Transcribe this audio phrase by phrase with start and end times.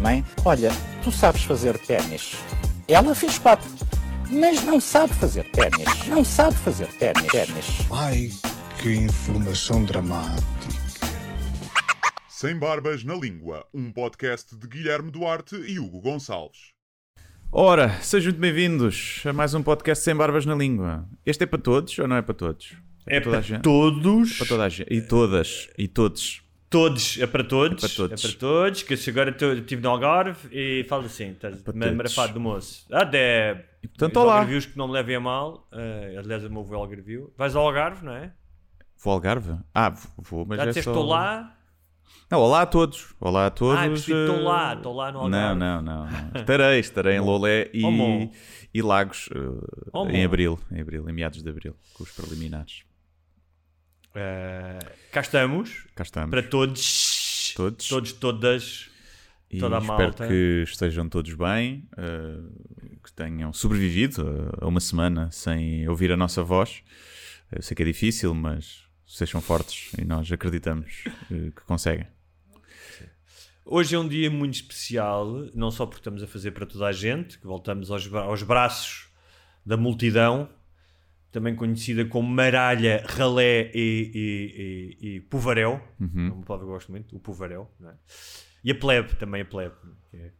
[0.00, 0.70] Mãe, olha,
[1.02, 2.36] tu sabes fazer ténis.
[2.86, 3.68] Ela fez quatro,
[4.30, 6.06] mas não sabe fazer ténis.
[6.06, 7.26] Não sabe fazer ténis.
[7.90, 8.30] Ai,
[8.80, 10.42] que informação dramática.
[12.28, 16.72] Sem Barbas na Língua, um podcast de Guilherme Duarte e Hugo Gonçalves.
[17.50, 21.04] Ora, sejam muito bem-vindos a mais um podcast sem barbas na língua.
[21.26, 22.76] Este é para todos ou não é para todos?
[23.08, 23.62] É toda a para gente?
[23.62, 24.38] todos.
[24.38, 24.92] Para toda a gente.
[24.92, 25.68] E todas.
[25.76, 26.42] E todos.
[26.72, 27.84] Todos, é para todos.
[27.84, 28.24] É para todos.
[28.24, 31.78] É para todos, que agora estou- estive no Algarve e falo assim, estás todos.
[31.94, 32.86] marafado do moço.
[32.90, 33.54] Ah, de...
[33.82, 34.34] E, portanto, olá.
[34.34, 37.32] Algarvios que não me levem a mal, eh, aliás, eu me ouvi Algarvio.
[37.36, 38.32] Vais ao Algarve, não é?
[38.98, 39.56] Vou ao Algarve?
[39.74, 40.90] Ah, vou, vou, mas Já é disseste só...
[40.92, 41.56] estou lá?
[42.30, 43.14] Não, olá a todos.
[43.20, 43.78] Olá a todos.
[43.78, 45.58] Ah, estou eh, lá, estou lá no Não, Algarve.
[45.60, 46.06] não, não.
[46.06, 46.40] não.
[46.40, 48.30] Estarei, estarei em Lolé e, Oh,
[48.72, 49.38] e Lagos eh,
[49.92, 52.84] Oh, em abril, em abril, em meados de abril, com os preliminares.
[54.14, 54.78] Eh,
[55.10, 56.30] cá estamos, Cá estamos.
[56.30, 57.88] para todos, Todos.
[57.88, 58.90] todos, todas,
[59.50, 60.28] E toda a espero malta.
[60.28, 62.38] que estejam todos bem, eh,
[63.02, 66.82] que tenham sobrevivido a- uma semana sem ouvir a nossa voz.
[67.50, 72.06] Eu sei que é difícil, mas sejam fortes e nós acreditamos eh, que conseguem.
[73.64, 76.92] Hoje é um dia muito especial, não só porque estamos a fazer para toda a
[76.92, 79.08] gente, que voltamos aos, bra- aos braços
[79.64, 80.48] da multidão,
[81.32, 86.28] também conhecida como maralha, ralé e, e, e, e povaréu, Uhum.
[86.28, 87.94] é uma palavra que eu gosto muito, o povaréu, não é?
[88.64, 89.74] e a plebe, também a plebe,
[90.10, 90.30] que, é-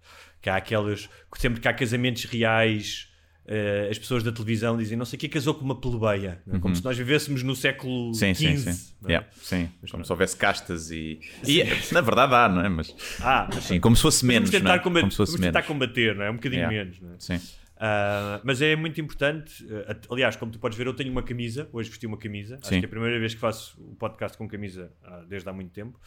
[0.40, 3.08] que há aquelas, que sempre que há casamentos reais,
[3.46, 6.56] eh, as pessoas da televisão dizem, não sei o que casou com uma plebeia, não
[6.56, 6.60] é?
[6.60, 8.14] como se nós vivêssemos no século Uhum.
[8.14, 8.72] Sim, sim, XV.
[8.72, 8.92] sim.
[9.00, 9.12] não é?
[9.12, 9.68] Yeah, sim.
[9.90, 11.18] Como se houvesse castas e.
[11.44, 12.68] e na verdade há, não é?
[12.68, 14.50] Mas, Ah, mas sim, como se fosse menos.
[14.50, 14.78] tentar, não é?
[14.78, 15.68] combater, Como se fosse vamos tentar menos.
[15.68, 16.30] combater, não é?
[16.30, 16.76] Um bocadinho Yeah.
[16.84, 17.16] menos, não é?
[17.18, 17.40] Sim.
[17.84, 19.66] Ah, mas é muito importante.
[19.88, 21.68] ah, aliás, como tu podes ver, eu tenho uma camisa.
[21.72, 22.56] Hoje vesti uma camisa.
[22.62, 22.78] Acho Sim.
[22.78, 25.72] que é a primeira vez que faço o podcast com camisa ah, desde há muito
[25.72, 26.00] tempo.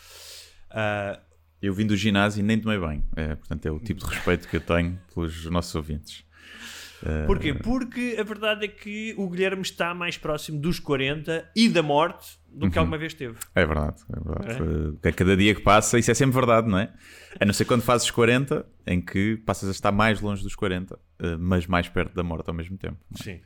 [1.61, 3.03] Eu vim do ginásio e nem tomei banho.
[3.15, 6.24] É, portanto, é o tipo de respeito que eu tenho pelos nossos ouvintes.
[7.03, 7.53] Eh, porquê?
[7.53, 12.37] Porque a verdade é que o Guilherme está mais próximo dos 40 e da morte
[12.47, 12.71] do Uhum.
[12.71, 13.35] que alguma vez teve.
[13.53, 14.63] É verdade, é verdade.
[15.03, 16.93] Eh, Cada dia que passa, isso é sempre verdade, não é?
[17.39, 20.97] A não ser quando fazes 40, em que passas a estar mais longe dos 40,
[21.19, 22.97] eh, mas mais perto da morte ao mesmo tempo.
[23.19, 23.23] é?
[23.23, 23.41] Sim.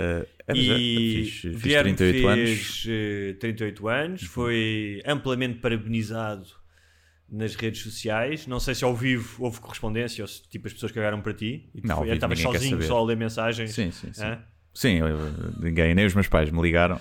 [0.00, 2.38] Eh, é, mas é, E fiz, fiz Guilherme 38 anos.
[2.40, 2.46] Uhum.
[2.46, 6.46] fez eh, 38 anos, foi amplamente parabenizado
[7.30, 8.46] nas redes sociais.
[8.46, 11.68] Não sei se ao vivo houve correspondência ou se tipo as pessoas cagaram para ti
[11.74, 13.72] e tu Não, estavas sozinho só a ler mensagens.
[13.72, 14.22] Sim, sim, sim.
[14.24, 14.42] Hã?
[14.74, 15.18] Sim, eu-
[15.60, 17.00] ninguém, nem os meus pais me ligaram.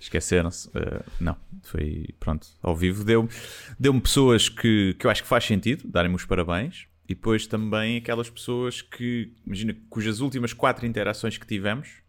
[0.00, 0.70] Esqueceram-se.
[0.74, 2.46] Eh, não, foi pronto.
[2.62, 3.28] Ao vivo deu-
[3.78, 6.86] deu-me pessoas que, que eu acho que faz sentido darem-me os parabéns.
[7.08, 12.02] E depois também aquelas pessoas que, imagina, cujas últimas quatro interações que tivemos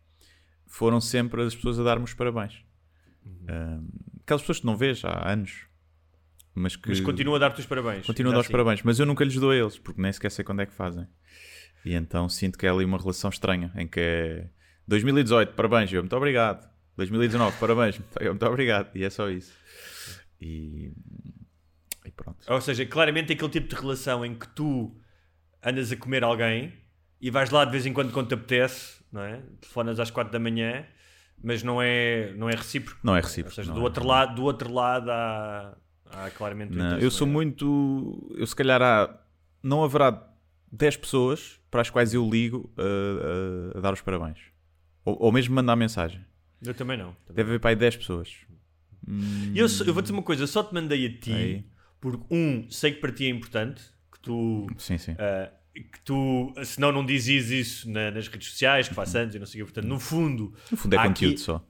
[0.67, 2.63] foram sempre as pessoas a dar-me os parabéns.
[3.25, 3.87] Uhum.
[4.23, 5.63] Aquelas pessoas que não vês há anos,
[6.55, 8.05] mas que Mas continua a dar-te os parabéns.
[8.05, 8.51] continuam a dar os assim.
[8.51, 8.81] parabéns.
[8.81, 11.07] Mas eu nunca lhes dou a eles, porque nem sequer sei quando é que fazem.
[11.83, 14.49] E então sinto que é ali uma relação estranha, em que é
[14.87, 16.67] 2018, parabéns, eu muito obrigado.
[16.97, 18.95] 2019, parabéns, eu muito obrigado.
[18.95, 19.53] E é só isso.
[20.41, 20.91] E,
[22.05, 22.37] e pronto.
[22.47, 24.95] Ou seja, claramente é aquele tipo de relação em que tu
[25.63, 26.73] andas a comer alguém
[27.19, 29.41] e vais lá de vez em quando quando te apetece, não é?
[29.61, 30.85] Telefonas às 4 da manhã,
[31.43, 32.99] mas não é, não é recíproco.
[33.03, 33.83] Não é recíproco, Ou seja, do, é.
[33.83, 35.75] outro lado, do outro lado há,
[36.11, 36.73] há claramente.
[36.73, 37.29] Não, eu sou é?
[37.29, 38.33] muito.
[38.37, 39.19] Eu se calhar há.
[39.63, 40.27] Não haverá
[40.71, 44.37] 10 pessoas para as quais eu ligo a, a- a dar os parabéns.
[45.03, 46.23] Ou, ou mesmo mandar mensagem.
[46.61, 47.13] Eu também não.
[47.25, 47.35] também.
[47.35, 48.33] Deve haver para aí 10 pessoas.
[49.07, 51.65] Hum, Eu, eu vou dizer uma coisa, eu só te mandei a ti Aí.
[52.01, 54.65] porque, um, sei que para ti é importante que tu.
[54.77, 55.15] Sim, sim.
[55.19, 59.39] ah, que tu, senão não dizes isso na- nas redes sociais, que faço antes e
[59.39, 59.73] não sei o quê.
[59.73, 60.53] Portanto, no fundo.
[60.71, 61.63] No fundo é conteúdo aqui- só.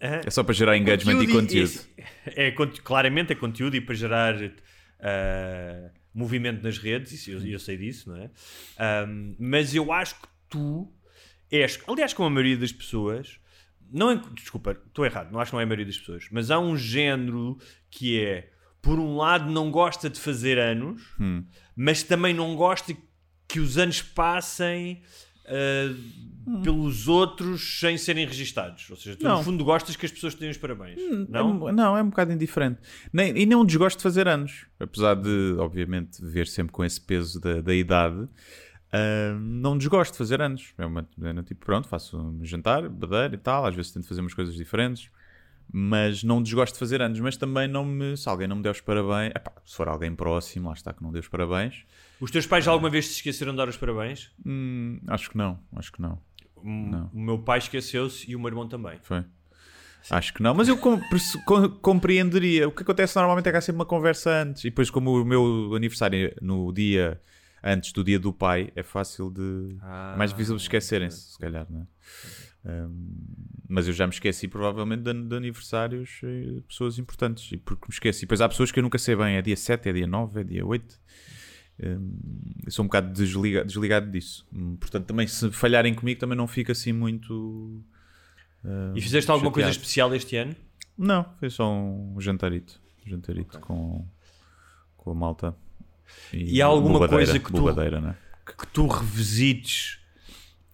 [0.00, 1.72] É só para gerar engagement e conteúdo.
[2.26, 4.34] É, é claramente é conteúdo e para gerar
[5.00, 8.30] ah, movimento nas redes, isso eu, eu sei disso, não é?
[8.78, 10.90] Ahm, mas eu acho que tu
[11.50, 13.38] és, aliás, como a maioria das pessoas,
[13.90, 16.50] não é, desculpa, estou errado, não acho que não é a maioria das pessoas, mas
[16.50, 17.58] há um género
[17.90, 18.50] que é,
[18.80, 21.44] por um lado, não gosta de fazer anos, Hum.
[21.76, 22.96] mas também não gosta
[23.46, 25.02] que os anos passem
[25.46, 28.88] uh, pelos outros sem serem registados.
[28.90, 29.38] Ou seja, tu Não.
[29.38, 31.00] no fundo gostas que as pessoas te deem os parabéns.
[31.28, 31.68] não?
[31.68, 32.80] É, não, é um bocado indiferente.
[33.12, 34.66] Nem, e nem um desgosto de fazer anos.
[34.78, 38.28] Apesar de, obviamente, ver sempre com esse peso da, da idade,
[38.94, 40.72] ah, não desgosto de fazer anos.
[40.78, 43.66] É uma, é no tipo, pronto, faço um jantar, badeira e tal.
[43.66, 45.10] Às vezes tento fazer umas coisas diferentes.
[45.72, 47.18] Mas não desgosto de fazer anos.
[47.20, 48.16] Mas também não me.
[48.16, 49.32] Se alguém não me der os parabéns.
[49.34, 51.84] epá, se for alguém próximo, lá está que não deu os parabéns.
[52.20, 54.30] Os teus pais alguma vez te esqueceram de dar os parabéns?
[54.46, 55.58] hum, acho que não.
[55.76, 56.18] Acho que não.
[56.56, 58.98] O- O meu pai esqueceu-se e o meu irmão também.
[59.02, 59.24] Foi.
[60.10, 60.76] Acho que não, mas eu
[61.80, 62.68] compreenderia.
[62.68, 64.62] O que acontece normalmente é que há sempre uma conversa antes.
[64.64, 67.20] E depois, como o meu aniversário é no dia
[67.62, 69.76] antes do dia do pai, é fácil de.
[69.80, 71.86] Ah, mais difícil de esquecerem-se, se calhar, não é?
[72.66, 73.08] Um,
[73.68, 77.50] mas eu já me esqueci provavelmente de, de aniversários eh, de pessoas importantes.
[77.52, 78.20] E porque me esqueci.
[78.20, 79.36] E depois há pessoas que eu nunca sei bem.
[79.36, 81.00] É dia 7, é dia 9, é dia 8.
[81.82, 82.18] Um,
[82.68, 84.46] sou um bocado desliga- desligado disso.
[84.52, 87.82] Hum, Portanto, também se falharem comigo, também não fico assim muito.
[88.94, 90.54] E fizeste alguma coisa especial este ano?
[90.96, 92.80] Não, foi só um jantarito.
[93.04, 94.06] Jantarito com,
[94.96, 95.54] com a malta.
[96.32, 97.64] E há alguma coisa que tu-
[98.00, 98.16] né?
[98.46, 99.98] que tu revisites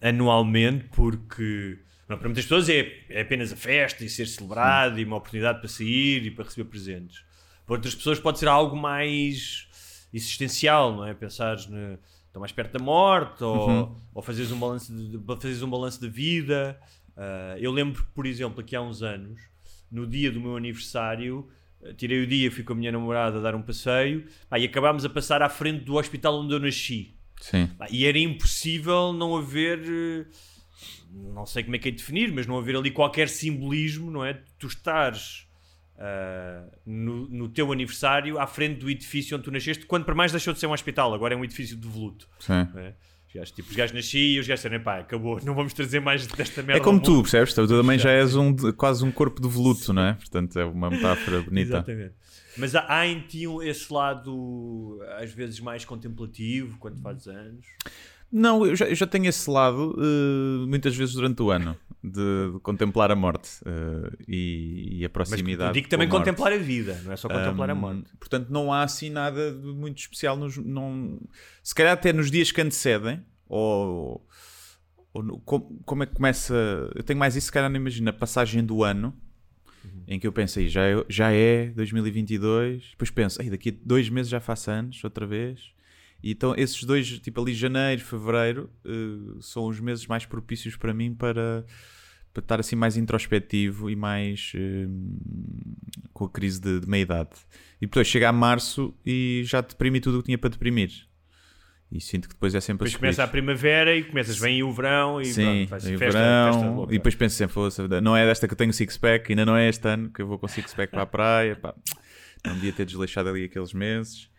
[0.01, 5.05] anualmente porque não, para muitas pessoas é, é apenas a festa e ser celebrado e
[5.05, 7.23] uma oportunidade para sair e para receber presentes.
[7.65, 11.13] Para outras pessoas pode ser algo mais existencial, não é?
[11.13, 13.95] Pensares no, estou mais perto da morte ou, Uhum.
[14.13, 16.77] ou fazeres um balanço de, fazeres um balanço da vida.
[17.15, 19.39] Ah, eu lembro, por exemplo, que há uns anos,
[19.89, 21.47] no dia do meu aniversário,
[21.83, 24.65] eh, tirei o dia, fui com a minha namorada a dar um passeio pá, e
[24.65, 27.13] acabámos a passar à frente do hospital onde eu nasci.
[27.41, 27.69] Sim.
[27.89, 30.25] E era impossível não haver, eh,
[31.11, 34.23] não sei como é que é de definir, mas não haver ali qualquer simbolismo, não
[34.23, 34.39] é?
[34.57, 35.47] Tu estares
[36.03, 40.31] ah, no, no teu aniversário à frente do edifício onde tu nasceste, quando para mais
[40.31, 42.27] deixou de ser um hospital, agora é um edifício de voluto.
[42.39, 42.67] Sim.
[42.75, 42.93] é?
[43.27, 45.99] Os gajos, tipo, os gajos nasci e os gajos disseram, pá, acabou, não vamos trazer
[45.99, 46.81] mais desta merda.
[46.81, 47.53] É como tu, mundo." percebes?
[47.53, 50.13] Tu também já és um, quase um corpo de veluto, não é?
[50.13, 51.77] Portanto, é uma metáfora bonita.
[51.77, 52.15] Exatamente.
[52.57, 57.65] Mas há, há em ti um- esse lado, às vezes, mais contemplativo, quando fazes anos.
[58.31, 62.53] Não, eu já, eu já tenho esse lado eh, muitas vezes durante o ano de,
[62.53, 65.69] de contemplar a morte eh, e, e a Mas proximidade.
[65.69, 68.03] eu digo também a contemplar a vida, não é só contemplar a Hum, morte.
[68.17, 70.37] Portanto, não há assim nada de muito especial.
[70.37, 71.19] Nos, não,
[71.61, 74.25] se calhar até nos dias que antecedem, ou,
[75.13, 76.53] ou no- com- como é que começa.
[76.95, 79.13] Eu tenho mais isso, se calhar não imagino, a passagem do ano.
[80.07, 84.09] Em que eu pensei, já é, já é 2022, depois penso, "Ei, daqui a dois
[84.09, 85.73] meses já faço anos, outra vez.
[86.23, 90.93] E então esses dois, tipo ali janeiro, fevereiro, eh, são os meses mais propícios para
[90.93, 91.65] mim para,
[92.33, 94.87] para estar assim mais introspectivo e mais eh,
[96.13, 97.31] com a crise de, de meia-idade.
[97.81, 101.07] E depois chega a março e já deprimi tudo o que tinha para deprimir.
[101.91, 104.63] E sinto que depois é sempre Depois a começa a primavera e começas, vem aí
[104.63, 106.93] o verão e Sim, pronto, e o festa, verão, festa louca.
[106.93, 109.67] e depois penso sempre, "Fosse, não é desta que eu tenho six-pack, ainda não é
[109.67, 111.75] este ano que eu vou com six-pack para a praia, pá,
[112.45, 114.29] não devia ter desleixado ali aqueles meses.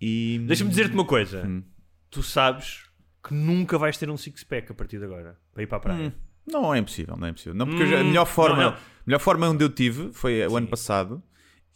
[0.00, 0.38] E...
[0.46, 1.46] Deixa-me dizer-te uma coisa.
[1.46, 1.62] Hum.
[2.10, 2.82] Tu sabes
[3.26, 6.08] que nunca vais ter um six-pack a partir de agora para ir para a praia.
[6.08, 6.12] Hum,
[6.46, 7.54] Não é impossível, não é impossível.
[7.54, 8.78] Não, porque eu já- a Hum, melhor forma, não, não.
[9.06, 10.70] melhor forma onde eu tive foi o ano Sim.
[10.70, 11.22] passado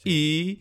[0.07, 0.61] e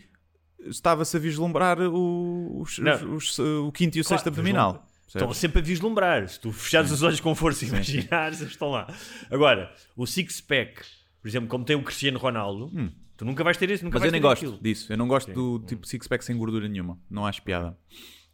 [0.68, 4.86] estava-se a vislumbrar o, os- os- os- o quinto e o Claro, sexto abdominal.
[5.08, 5.38] Estão percebes?
[5.38, 6.28] sempre a vislumbrar.
[6.30, 8.88] Se tu fechares os olhos com força e imaginares, eles estão lá.
[9.32, 10.82] Agora, o six-pack,
[11.22, 12.72] por exemplo, como tem o Cristiano Ronaldo,
[13.18, 14.02] tu nunca vais ter esse, nunca Hum.
[14.02, 14.60] Mas eu nem gosto aquilo.
[14.62, 14.94] disso.
[14.94, 17.00] Eu não gosto do tipo six-pack sem gordura nenhuma.
[17.10, 17.76] Não acho piada.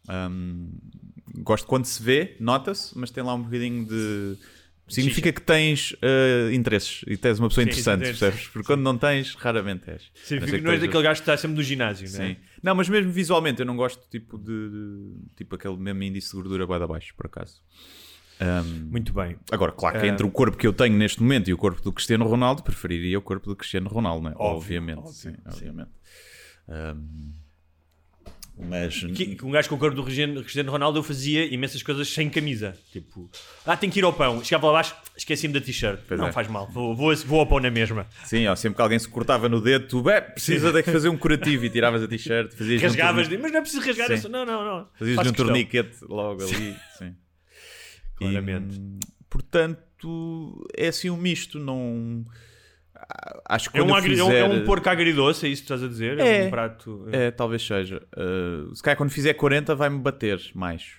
[0.08, 0.70] Hum,
[1.38, 4.36] gosto quando se vê, nota-se, mas tem lá um bocadinho de.
[4.88, 8.20] Significa que tens eh, interesses e tens uma pessoa Sim, interessante, interesses.
[8.20, 8.48] percebes?
[8.48, 10.10] Porque quando não tens, raramente és.
[10.14, 12.08] Sim, A não ser fica- que não és daquele gajo que está sempre no ginásio,
[12.12, 12.28] não é?
[12.28, 12.36] Sim.
[12.62, 16.34] Não, mas mesmo visualmente eu não gosto tipo de, de- tipo aquele mesmo índice de
[16.36, 17.60] gordura vai de baixo, por acaso.
[18.40, 19.36] Um, Muito bem.
[19.50, 20.08] agora, claro que Ah.
[20.08, 23.18] entre o corpo que eu tenho neste momento e o corpo do Cristiano Ronaldo, preferiria
[23.18, 24.34] o corpo do Cristiano Ronaldo, né?
[24.36, 24.98] Óbvio, obviamente.
[24.98, 25.36] óbvio, sim, sim.
[25.46, 25.90] obviamente.
[26.68, 27.32] Um,
[28.58, 32.30] mas Que, um gajo com o corpo do Cristiano Ronaldo eu fazia imensas coisas sem
[32.30, 32.74] camisa.
[32.90, 33.30] Tipo,
[33.66, 34.42] ah, tenho que ir ao pão.
[34.42, 36.00] Chegava lá abaixo, esqueci-me da t-shirt.
[36.10, 36.32] Não é.
[36.32, 38.06] faz mal, vou, vou, vou ao pão na mesma.
[38.24, 41.18] sim, ó, sempre que alguém se cortava no dedo, tu "Beh, precisa de fazer um
[41.18, 44.28] curativo e tiravas a t-shirt, um Rasgavas, torni- mas não é preciso rasgar isso.
[44.28, 44.88] Não, não, não.
[44.98, 45.46] fazias Faz um questão.
[45.46, 46.76] torniquete logo ali.
[46.98, 47.14] sim.
[48.16, 48.76] Claramente.
[48.80, 48.98] E,
[49.28, 52.24] portanto, é assim um misto, não.
[53.48, 54.38] Acho que É um, agri- é fizer...
[54.40, 56.18] é um porco agridoce, é isso que estás a dizer?
[56.18, 56.46] É.
[56.46, 57.06] um prato.
[57.12, 58.02] É, talvez seja.
[58.16, 60.94] Uh, se calhar quando fizer 40 vai-me bater mais.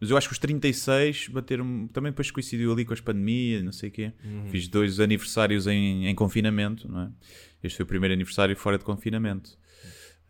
[0.00, 3.70] Mas eu acho que os 36 bateram também depois coincidiu ali com as pandemias, não
[3.72, 4.12] sei o quê.
[4.24, 4.46] Uhum.
[4.48, 7.08] Fiz dois aniversários em, em confinamento, não é?
[7.62, 9.58] Este foi o primeiro aniversário fora de confinamento.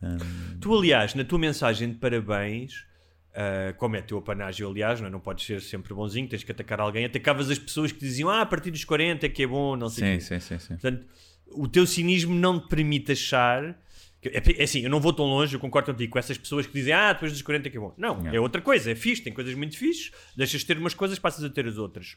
[0.03, 0.17] Um,
[0.61, 2.85] Tu, aliás, na tua mensagem de parabéns,
[3.31, 5.11] Uh, como é teu apanágio, aliás, não, é?
[5.11, 7.05] não podes ser sempre bonzinho, tens que atacar alguém.
[7.05, 9.89] Atacavas as pessoas que diziam, ah, a partir dos 40 é que é bom, não
[9.89, 10.69] sei Sim, sim, sim, sim.
[10.77, 11.07] Portanto,
[11.47, 13.79] o teu cinismo não te permite achar.
[14.21, 16.67] que- É, é assim, eu não vou tão longe, eu concordo contigo com essas pessoas
[16.67, 17.95] que dizem, ah, depois dos 40 é que é bom.
[17.97, 21.19] Não, é outra coisa, é fixe, tem coisas muito fixes, deixas de ter umas coisas,
[21.19, 22.17] passas a ter as outras.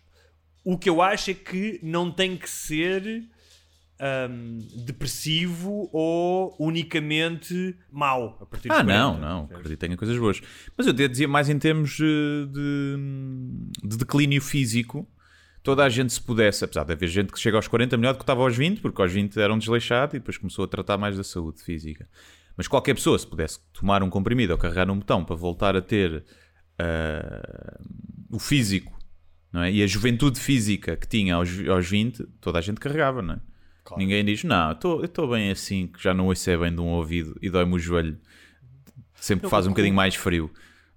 [0.64, 3.24] O que eu acho é que não tem que ser
[4.30, 8.94] hum, depressivo ou unicamente mau a partir Ah, 40.
[8.94, 9.52] não, não, percebes?
[9.60, 10.42] acredito que tenha coisas boas.
[10.78, 15.08] Mas eu dizia mais em termos eh, de, de declínio físico.
[15.64, 18.18] Toda a gente se pudesse, apesar de haver gente que chega aos 40 melhor do
[18.18, 20.98] que estava aos 20, porque aos 20 era um desleixado e depois começou a tratar
[20.98, 22.08] mais da saúde física.
[22.58, 25.82] Mas qualquer pessoa, se pudesse tomar um comprimido ou carregar um botão para voltar a
[25.82, 26.26] ter
[26.78, 27.80] ah,
[28.30, 28.92] o físico
[29.52, 29.72] não é?
[29.72, 33.40] e a juventude física que tinha aos, aos 20, toda a gente carregava, não é?
[33.98, 36.88] Ninguém diz, não, eu estou bem assim, que já não ouço é bem de um
[36.88, 38.18] ouvido e dói-me o joelho
[39.16, 40.50] sempre que faz um bocadinho mais frio.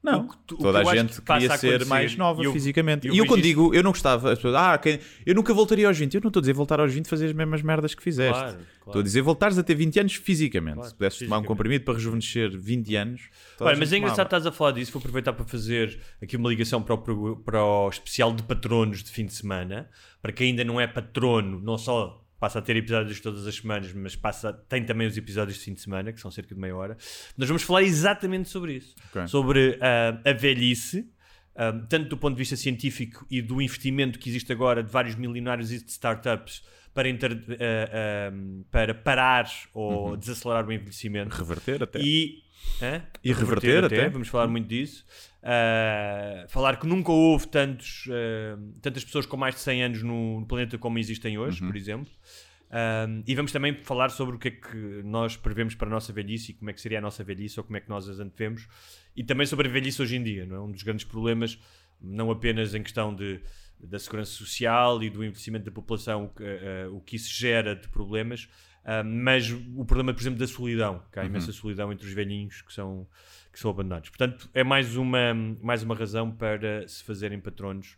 [0.03, 3.09] Não, tu- toda a gente que queria a ser mais nova eu- fisicamente.
[3.09, 4.81] eu e eu quando digo, eu não gostava, as pessoas, ah,
[5.25, 6.15] eu nunca voltaria aos 20.
[6.15, 8.39] Eu não estou a dizer voltar aos 20 fazer as mesmas merdas que fizeste.
[8.39, 8.67] Claro, claro.
[8.87, 10.75] Estou a dizer voltares a ter 20 anos fisicamente.
[10.75, 13.23] Claro, Se pudesses tomar um comprimido para rejuvenescer 20 anos.
[13.59, 14.93] Olha, mas é engraçado estás a falar disso.
[14.93, 19.11] Vou aproveitar para fazer aqui uma ligação para o, para o especial de patronos de
[19.11, 19.91] fim de semana.
[20.23, 23.93] Para quem ainda não é patrono, não só passa a ter episódios todas as semanas,
[23.93, 26.77] mas passa, tem também os episódios de fim de semana, que são cerca de meia
[26.77, 26.97] hora.
[27.37, 28.95] Nós vamos falar exatamente sobre isso.
[29.11, 29.27] Ok.
[29.27, 31.11] Sobre ah, a velhice.
[31.57, 35.15] ah, tanto do ponto de vista científico e do investimento que existe agora de vários
[35.17, 36.63] milionários e de startups
[36.95, 38.33] para, inter- ah,
[38.71, 40.17] para parar ou Uhum.
[40.17, 41.35] desacelerar o envelhecimento.
[41.35, 41.99] Reverter até.
[42.01, 42.43] E,
[42.83, 43.03] hã?
[43.23, 44.09] E reverter até.
[44.09, 45.05] Vamos falar muito disso.
[45.43, 50.41] Uh, falar que nunca houve tantos, uh, tantas pessoas com mais de 100 anos no,
[50.41, 51.69] no planeta como existem hoje, Uhum.
[51.69, 52.13] por exemplo.
[52.69, 56.13] Um, e vamos também falar sobre o que é que nós prevemos para a nossa
[56.13, 58.19] velhice e como é que seria a nossa velhice ou como é que nós as
[58.19, 58.67] antevemos.
[59.15, 60.61] E também sobre a velhice hoje em dia, não é?
[60.61, 61.59] Um dos grandes problemas,
[62.01, 63.41] não apenas em questão de,
[63.79, 67.77] da segurança social e do envelhecimento da população, o que, uh, o que isso gera
[67.77, 68.49] de problemas,
[68.87, 72.63] uh, mas o problema, por exemplo, da solidão, que há imensa solidão entre os velhinhos
[72.63, 73.07] que são,
[73.53, 74.09] que são abandonados.
[74.09, 77.97] Portanto, é mais uma, mais uma razão para se fazerem patronos.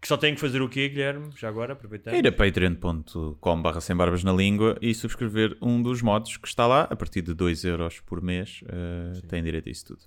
[0.00, 1.30] Que só têm que fazer o quê, Guilherme?
[1.36, 2.14] Já agora, aproveitando.
[2.14, 6.66] Ir a patreon.com barra sem barbas na língua e subscrever um dos modos que está
[6.66, 10.00] lá, a partir de 2 euros por mês, uh, têm direito a isso tudo.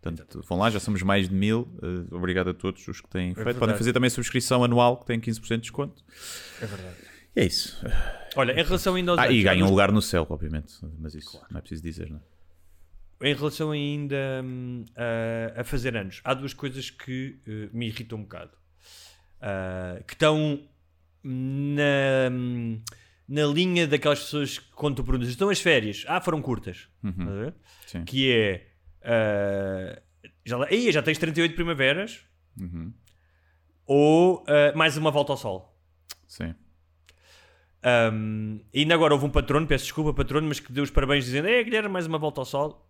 [0.00, 1.68] Portanto, vão lá, já somos mais de mil.
[1.82, 3.36] Uh, obrigado a todos os que têm feito.
[3.36, 3.58] verdade.
[3.58, 6.04] Podem fazer também a subscrição anual, que tem 15% de desconto.
[6.60, 6.96] É verdade.
[7.36, 7.84] E é isso.
[8.36, 10.74] Olha, em relação ainda aos Ah, e anos, ganham um lugar no céu, obviamente.
[10.98, 12.20] Mas isso não é preciso dizer, não é?
[13.30, 14.84] Em relação ainda hum,
[15.56, 18.50] a, a fazer anos, há duas coisas que eh, me irritam um bocado.
[19.40, 20.60] Ah, que estão
[21.22, 22.82] na, hum,
[23.28, 26.04] na linha daquelas pessoas que quando tu perguntas, estão as férias?
[26.08, 26.88] Ah, foram curtas.
[27.02, 27.52] Uhum.
[27.86, 28.04] Sim.
[28.04, 28.66] Que é.
[29.02, 30.02] ah,
[30.44, 32.20] já, lá- já tens 38 primaveras?
[32.60, 32.92] Uhum.
[33.86, 35.78] Ou ah, mais uma volta ao sol?
[36.26, 36.54] Sim.
[37.84, 41.24] Um, e ainda agora houve um patrono, peço desculpa, patrono, mas que deu os parabéns
[41.26, 42.88] dizendo: É, Guilherme, mais uma volta ao sol.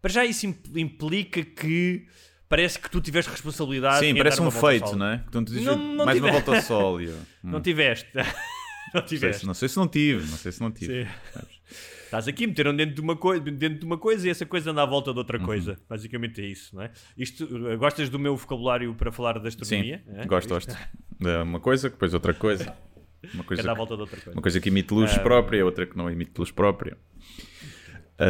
[0.00, 2.06] Para já isso impl- implica que
[2.48, 4.00] parece que tu tiveste responsabilidade.
[4.04, 5.18] Sim, parece um feito, não é?
[5.18, 7.00] Que tu dizes, Não- não mais uma volta ao sol.
[7.00, 8.08] eu, hum, Não tiveste.
[8.14, 8.22] não
[9.00, 9.40] não, sei tiveste.
[9.40, 11.04] se, não sei se não tive, não sei se não tive.
[11.04, 11.10] Sim.
[12.04, 14.82] Estás aqui, meteram dentro de, uma coisa, dentro de uma coisa e essa coisa anda
[14.82, 15.18] à volta de Uhum.
[15.20, 15.78] outra coisa.
[15.88, 16.90] Basicamente é isso, não é?
[17.16, 20.04] Isto, uh, gostas do meu vocabulário para falar da Sim, astronomia?
[20.08, 20.26] É?
[20.26, 20.88] gosto, Isto gosto.
[21.26, 22.76] É Uma coisa, depois outra coisa.
[23.34, 24.32] Uma coisa, que, volta de outra coisa.
[24.36, 26.96] uma coisa que emite luz própria, outra que não emite luz própria.
[28.20, 28.24] Um,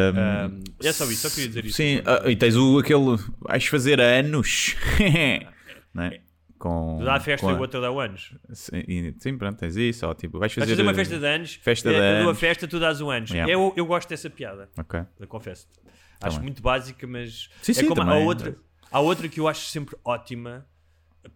[0.55, 1.75] Um, é só isso, só queria dizer isso.
[1.77, 3.17] Sim, ah, e tens o aquele.
[3.41, 4.75] Vais fazer anos.
[5.93, 6.21] não é?
[6.57, 8.33] Com, Tu dá a festa com e o outro dá o anos.
[8.53, 10.07] Sim, sim, pronto, tens isso.
[10.07, 12.39] Ó, tipo, vais Vais fazer, fazer uma festa de anos, festa eh, de a anos.
[12.39, 13.29] festa, tu dás o anos.
[13.31, 13.51] Yeah.
[13.51, 15.01] Eu, eu gosto dessa piada, Ok.
[15.19, 15.67] eu confesso.
[16.21, 16.43] Acho bem.
[16.45, 18.55] muito básica, mas Sim, é sim, como há outra,
[18.89, 20.65] há outra que eu acho sempre ótima,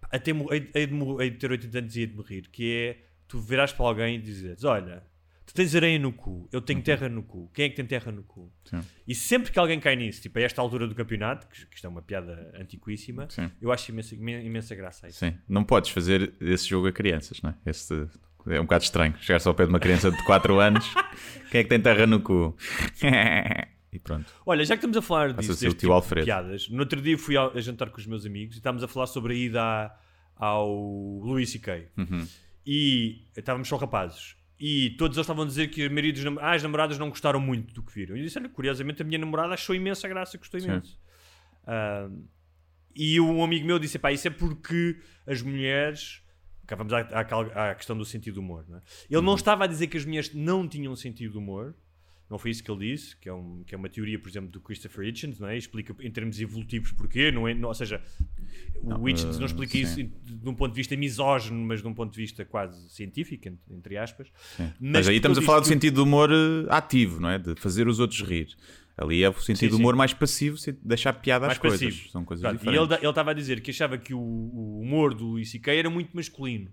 [0.09, 0.31] até
[0.73, 2.97] hei, de, mo- hei de ter 80 anos e hei de morrer, que é
[3.27, 5.03] tu virás para alguém e dizes: Olha,
[5.45, 7.49] tu tens areia no cu, eu tenho terra no cu.
[7.53, 8.51] Quem é que tem terra no cu?
[8.65, 8.81] Sim.
[9.07, 11.85] E sempre que alguém cai nisso, tipo a esta altura do campeonato, que, que isto
[11.85, 13.49] é uma piada antiquíssima, Sim.
[13.61, 15.19] eu acho imensa, imen- imensa graça a isso.
[15.19, 17.55] Sim, não podes fazer esse jogo a crianças, não é?
[17.69, 18.07] Esse,
[18.47, 19.15] é um bocado estranho.
[19.19, 20.85] Chegar-se ao pé de uma criança de 4 anos,
[21.51, 22.55] quem é que tem terra no cu?
[23.91, 24.33] e pronto.
[24.45, 26.25] Olha, já que estamos a falar disso, deste tipo Alfredo.
[26.25, 28.87] de piadas, no outro dia fui a jantar com os meus amigos e estávamos a
[28.87, 29.97] falar sobre a ida à-
[30.35, 30.69] ao
[31.23, 31.87] Louis C.K.
[31.97, 32.27] Uhum.
[32.69, 34.35] E estávamos só rapazes.
[34.59, 37.09] E todos eles estavam a dizer que a maioria dos nam- ah, as namoradas não
[37.09, 38.17] gostaram muito do que viram.
[38.17, 40.99] E eu disse, olha, curiosamente a minha namorada achou imensa graça, gostou imenso.
[41.65, 42.09] Ah,
[42.95, 46.21] e um amigo meu disse, pá, isso é porque as mulheres...
[46.65, 48.65] Cá vamos à, à à questão do sentido do humor.
[48.67, 48.81] Não é?
[49.09, 49.21] Ele Uhum.
[49.21, 51.73] não estava a dizer que as mulheres não tinham sentido de humor,
[52.29, 54.49] não foi isso que ele disse, que é, um, que é uma teoria, por exemplo,
[54.49, 55.57] do Christopher Hitchens, não é?
[55.57, 58.01] explica em termos evolutivos porquê, não é, não, ou seja,
[58.81, 59.81] o Não, Hitchens não eh, explica sim.
[59.81, 63.47] isso de um ponto de vista misógino, mas de um ponto de vista quase científico,
[63.71, 64.27] entre, aspas.
[64.57, 64.71] Sim.
[64.79, 67.39] Mas Mas aí estamos a falar do isto- sentido do humor eh, ativo, não é?
[67.39, 68.47] De fazer os outros rir.
[68.97, 71.79] Ali é o sentido do humor mais passivo, deixar piada às mais coisas.
[71.79, 72.09] passivo.
[72.09, 72.97] São coisas Pronto, E diferentes.
[72.99, 75.71] ele estava a dizer que achava que o, o humor do C.K.
[75.75, 76.71] era muito masculino,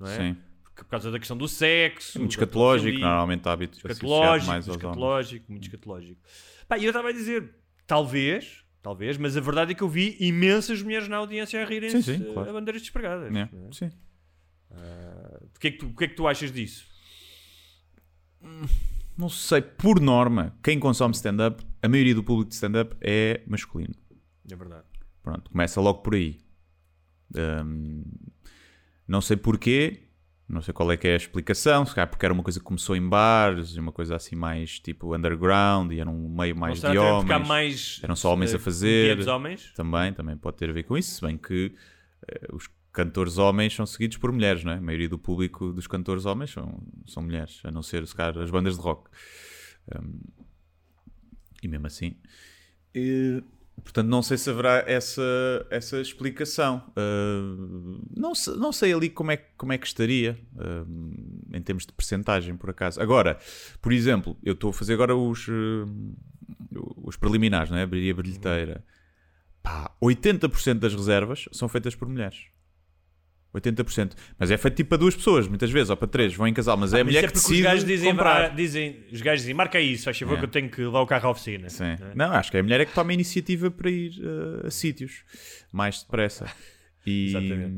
[0.00, 0.16] não é?
[0.16, 0.36] Sim.
[0.74, 5.52] Por causa da questão do sexo, Muito escatológico, normalmente hábito associado escatológico, mais aos escatológico,
[5.52, 6.20] muito escatológico.
[6.66, 7.54] Pá, e eu estava a dizer,
[7.86, 12.02] talvez, talvez, mas a verdade é que eu vi imensas mulheres na audiência a rirem-se
[12.02, 12.50] Sim, sim, claro.
[12.50, 13.34] a bandeiras despregadas.
[13.34, 13.48] É, é?
[13.70, 13.90] Sim.
[15.54, 16.86] O, que é que tu, o que é que tu achas disso?
[19.16, 23.94] Não sei, por norma, quem consome stand-up, a maioria do público de stand-up é masculino.
[24.50, 24.84] É verdade.
[25.22, 26.40] Pronto, começa logo por aí.
[27.36, 28.02] Hum,
[29.06, 30.08] não sei porquê,
[30.52, 32.64] não sei qual é que é a explicação, se calhar porque era uma coisa que
[32.64, 36.98] começou em bares, uma coisa assim mais tipo underground, e era um meio mais de
[36.98, 37.48] homens.
[37.48, 39.28] mais Eram só homens eh, a fazer.
[39.28, 39.72] homens?
[39.74, 41.74] Também, também pode ter a ver com isso, se bem que
[42.28, 44.76] eh, os cantores homens são seguidos por mulheres, não é?
[44.76, 48.38] A maioria do público dos cantores homens são, são mulheres, a não ser, se calhar,
[48.38, 49.10] as bandas de rock.
[49.98, 50.20] Um,
[51.62, 52.14] e mesmo assim.
[52.94, 53.42] E,
[53.82, 55.22] portanto, não sei se haverá essa,
[55.70, 56.82] essa explicação.
[56.96, 61.84] Uh, não, se- não sei ali como é, como é que estaria uh, em termos
[61.86, 63.00] de percentagem, por acaso.
[63.00, 63.38] Agora,
[63.80, 65.86] por exemplo, eu estou a fazer agora os, uh,
[67.04, 67.82] os preliminares, não é?
[67.82, 68.84] Abrir a bilheteira.
[69.62, 72.46] Pá, 80% das reservas são feitas por mulheres.
[73.54, 74.12] 80%.
[74.38, 76.76] Mas é feito tipo para duas pessoas, muitas vezes, ou para três, vão em casal,
[76.76, 78.44] mas é a Ah, Mas mulher é que decide os gajos dizem, comprar.
[78.44, 80.38] ah, dizem, os gajos dizem, marca isso, faz favor É.
[80.38, 81.68] que eu tenho que levar o carro à oficina.
[81.68, 81.84] Sim.
[82.00, 82.14] Não é?
[82.14, 84.70] Não, acho que é a mulher é que toma a iniciativa para ir uh, a
[84.70, 85.22] sítios
[85.72, 86.46] mais depressa.
[87.04, 87.74] E, Exatamente.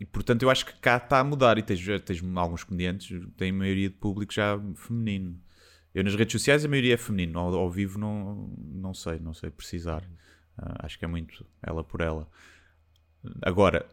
[0.00, 3.50] e portanto eu acho que cá está a mudar e tens, tens alguns comediantes, tem
[3.50, 5.40] a maioria de público já feminino.
[5.94, 9.32] Eu nas redes sociais a maioria é feminino, ao, ao vivo não, não sei, não
[9.32, 10.02] sei precisar.
[10.58, 12.28] Ah, acho que é muito ela por ela.
[13.42, 13.86] Agora,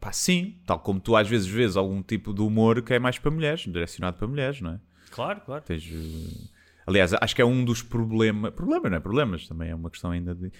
[0.00, 3.18] pá, sim, tal como tu às vezes vês algum tipo de humor que é mais
[3.18, 4.80] para mulheres, direcionado para mulheres, não é?
[5.10, 5.62] Claro, claro.
[5.64, 6.48] Tens, eh,
[6.86, 8.52] aliás, acho que é um dos problemas.
[8.54, 9.00] Problema, não é?
[9.00, 10.50] Problemas também é uma questão ainda de.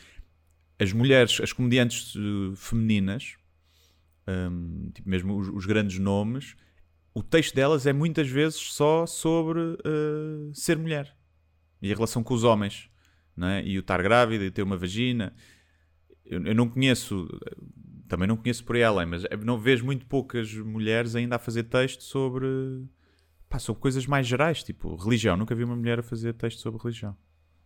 [0.78, 3.36] As mulheres, as comediantes eh, femininas,
[4.28, 6.56] hum, tipo mesmo os, os grandes nomes,
[7.14, 11.14] o texto delas é muitas vezes só sobre eh, ser mulher
[11.80, 12.88] e a relação com os homens,
[13.36, 13.64] não é?
[13.64, 15.34] E o estar grávida e ter uma vagina.
[16.24, 17.28] Eu, eu não conheço,
[18.12, 21.38] também não conheço por aí além, mas eh, não vejo muito poucas mulheres ainda a
[21.38, 22.46] fazer texto sobre
[23.48, 25.34] pá, sobre coisas mais gerais, tipo religião.
[25.34, 27.16] Nunca vi uma mulher a fazer texto sobre religião.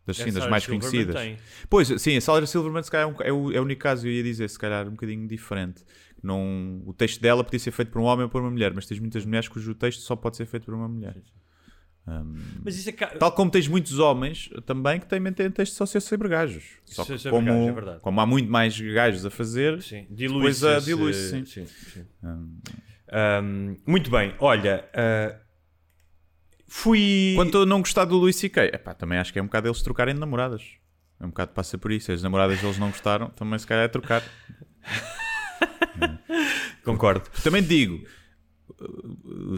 [0.07, 1.21] Das, sim, das mais Silverman conhecidas.
[1.21, 1.37] tem.
[1.69, 4.13] Pois, sim, a Sarah Silverman se calhar é, é o, é o único caso, eu
[4.13, 5.85] ia dizer, se calhar um bocadinho diferente.
[6.23, 8.87] Não, o texto dela podia ser feito por um homem ou por uma mulher, mas
[8.87, 11.17] tens muitas mulheres cujo texto só pode ser feito por uma mulher.
[12.09, 15.19] Um, Mas é ca- Tal como tens muitos homens também que têm
[15.51, 16.65] texto só ser sobre gajos.
[16.85, 18.01] Só Ser que como, gajos, é verdade.
[18.01, 20.67] como há muito mais gajos a fazer, dilui-se.
[20.67, 21.45] a- dilui-se, sim.
[21.45, 22.05] sim, sim.
[22.23, 22.59] Um,
[23.13, 25.37] Um, muito bem, olha, uh,
[26.67, 27.33] fui.
[27.37, 29.81] Quanto a não gostar do Luís C.K., epá, também acho que é um bocado eles
[29.81, 30.63] trocarem de namoradas.
[31.21, 32.11] É um bocado passa por isso.
[32.13, 34.23] As namoradas deles não gostaram, também se calhar é trocar.
[36.85, 37.29] Concordo.
[37.43, 38.05] Também digo,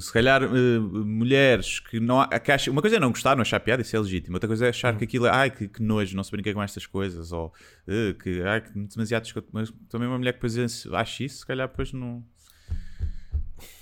[0.00, 3.42] se calhar uh, mulheres que não há- que acham, uma coisa é não gostar, não
[3.42, 4.36] achar piada, isso é legítimo.
[4.36, 6.62] Outra coisa é achar que aquilo é ai que, que nojo, não se brinca com
[6.62, 7.46] estas coisas, ou
[7.86, 9.48] uh, que ai que demasiado escroto.
[9.52, 12.24] Mas também uma mulher que depois acha isso, se calhar depois não.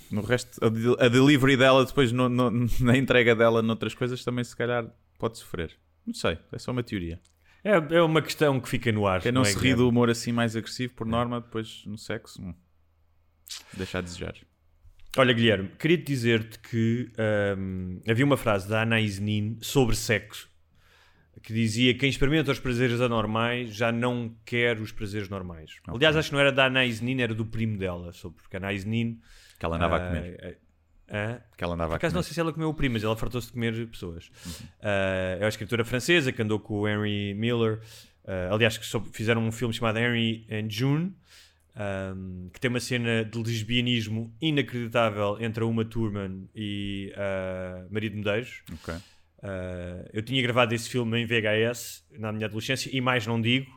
[0.09, 4.23] No resto, a, de- a delivery dela, depois no- no- na entrega dela noutras coisas,
[4.23, 4.85] também se calhar
[5.19, 5.75] pode sofrer.
[6.05, 7.19] Não sei, é só uma teoria.
[7.63, 9.21] É, é uma questão que fica no ar.
[9.21, 12.41] Quem não, é, se ri do humor assim mais agressivo, por norma, depois no sexo,
[12.41, 12.53] hum,
[13.73, 14.35] deixa a desejar.
[15.17, 17.11] Olha, Guilherme, queria-te dizer-te que
[17.57, 20.49] hum, havia uma frase da Anais Nin sobre sexo
[21.41, 25.77] que dizia quem experimenta os prazeres anormais já não quer os prazeres normais.
[25.87, 28.59] Aliás, acho que não era da Anais Nin, era do primo dela, sobre, porque a
[28.59, 29.19] Anais Nin.
[29.57, 30.59] Que ela andava a ah, comer.
[31.09, 33.03] ah, Que ela andava Por a acaso não sei se ela comeu o primo, mas
[33.03, 34.29] ela fartou-se de comer pessoas.
[34.45, 34.51] Uhum.
[34.51, 37.79] Uh, é uma escritora francesa que andou com o Henry Miller.
[38.25, 41.15] Uh, aliás, que fizeram um filme chamado Henry and June,
[41.77, 48.09] um, que tem uma cena de lesbianismo inacreditável entre a Uma Thurman e uh, Maria
[48.09, 48.61] de Medeiros.
[48.73, 48.93] Ok.
[49.39, 53.67] Uh, eu tinha gravado esse filme em VHS na minha adolescência e mais não digo,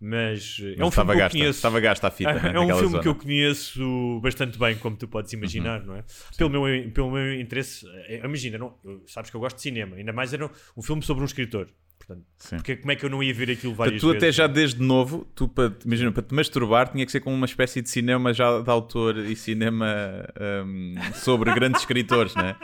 [0.00, 1.56] mas uh, é Mas um filme estava que eu gasta, conheço.
[1.58, 2.34] estava gasta a fita.
[2.34, 3.02] né, É um filme zona.
[3.02, 5.86] que eu conheço bastante bem, como tu podes imaginar, Uhum.
[5.86, 6.04] não é?
[6.36, 9.94] Pelo meu, pelo meu interesse, é, imagina, não, eu- sabes que eu gosto de cinema,
[9.96, 11.68] ainda mais era um filme sobre um escritor.
[12.06, 12.56] Portanto, Sim.
[12.56, 14.22] porque, como é que eu não ia ver aquilo várias tu vezes?
[14.22, 17.46] até já desde novo, tu para, imagina, para te masturbar tinha que ser com uma
[17.46, 19.86] espécie de cinema já de autor e cinema
[20.66, 22.56] hum, sobre grandes escritores, não é?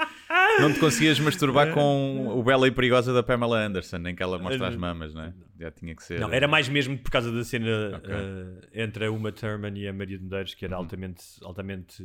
[0.60, 4.38] não te conseguias masturbar com o Bela e Perigosa da Pamela Anderson, em que ela
[4.38, 5.32] mostra as mamas, não é?
[5.58, 6.20] Já tinha que ser.
[6.20, 7.66] Não, era mais mesmo por causa da cena
[8.04, 12.02] eh, entre a Uma Thurman e a Maria de Medeiros, que era altamente, altamente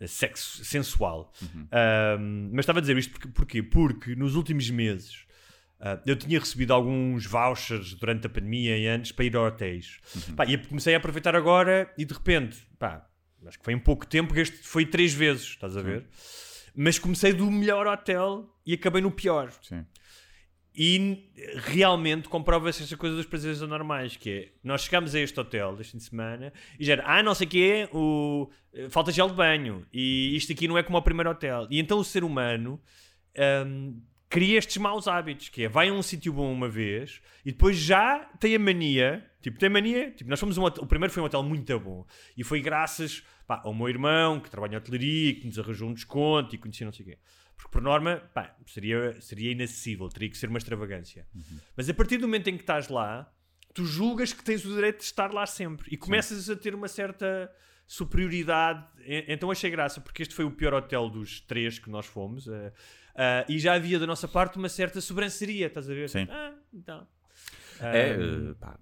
[0.00, 1.32] eh, sexo, sensual.
[1.70, 3.62] Ahm, mas estava a dizer isto porque, porquê?
[3.62, 5.23] Porque nos últimos meses
[5.86, 10.00] ah, eu tinha recebido alguns vouchers durante a pandemia e antes para ir a hotéis.
[10.34, 13.06] Pá, e comecei a aproveitar agora e de repente, pá,
[13.46, 16.06] acho que foi em pouco tempo, gasto, foi três vezes, estás a ver?
[16.74, 19.52] Mas comecei do melhor hotel e acabei no pior.
[19.60, 19.84] Sim.
[20.74, 25.76] E realmente comprova-se esta coisa dos prazeres anormais, que é, nós chegamos a este hotel
[25.78, 28.50] este fim de semana e já era, ah, não sei o quê, o,
[28.88, 31.68] falta gel de banho, e isto aqui não é como ao primeiro hotel.
[31.70, 32.80] E então o ser humano
[33.66, 34.00] hum,
[34.34, 37.76] cria estes maus hábitos, que é, vai a um sítio bom uma vez e depois
[37.76, 41.22] já tem a mania, tipo, tem mania, tipo, nós fomos um hotel, o primeiro foi
[41.22, 42.04] um hotel muito bom,
[42.36, 45.94] e foi graças pá, ao meu irmão, que trabalha em hotelaria, que nos arranjou um
[45.94, 47.18] desconto e conhecia não sei o quê.
[47.56, 51.28] Porque por norma, pá, seria, seria inacessível, teria que ser uma extravagância.
[51.76, 53.32] Mas a partir do momento em que estás lá,
[53.72, 56.88] tu julgas que tens o direito de estar lá sempre e começas a ter uma
[56.88, 57.48] certa
[57.86, 58.84] superioridade.
[59.28, 62.48] Então achei graça, porque este foi o pior hotel dos três que nós fomos.
[62.48, 62.72] eh,
[63.16, 66.08] ah, e já havia da nossa parte uma certa sobranceria, estás a ver?
[66.08, 66.26] Sim.
[66.30, 67.06] Ah, então.
[67.80, 68.78] É, Ah, eh, pá,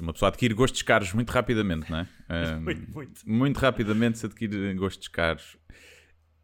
[0.00, 2.08] uma pessoa adquire gostos caros muito rapidamente, não é?
[2.28, 3.20] Eh, Muito, muito.
[3.28, 5.56] muito rapidamente se adquire gostos caros.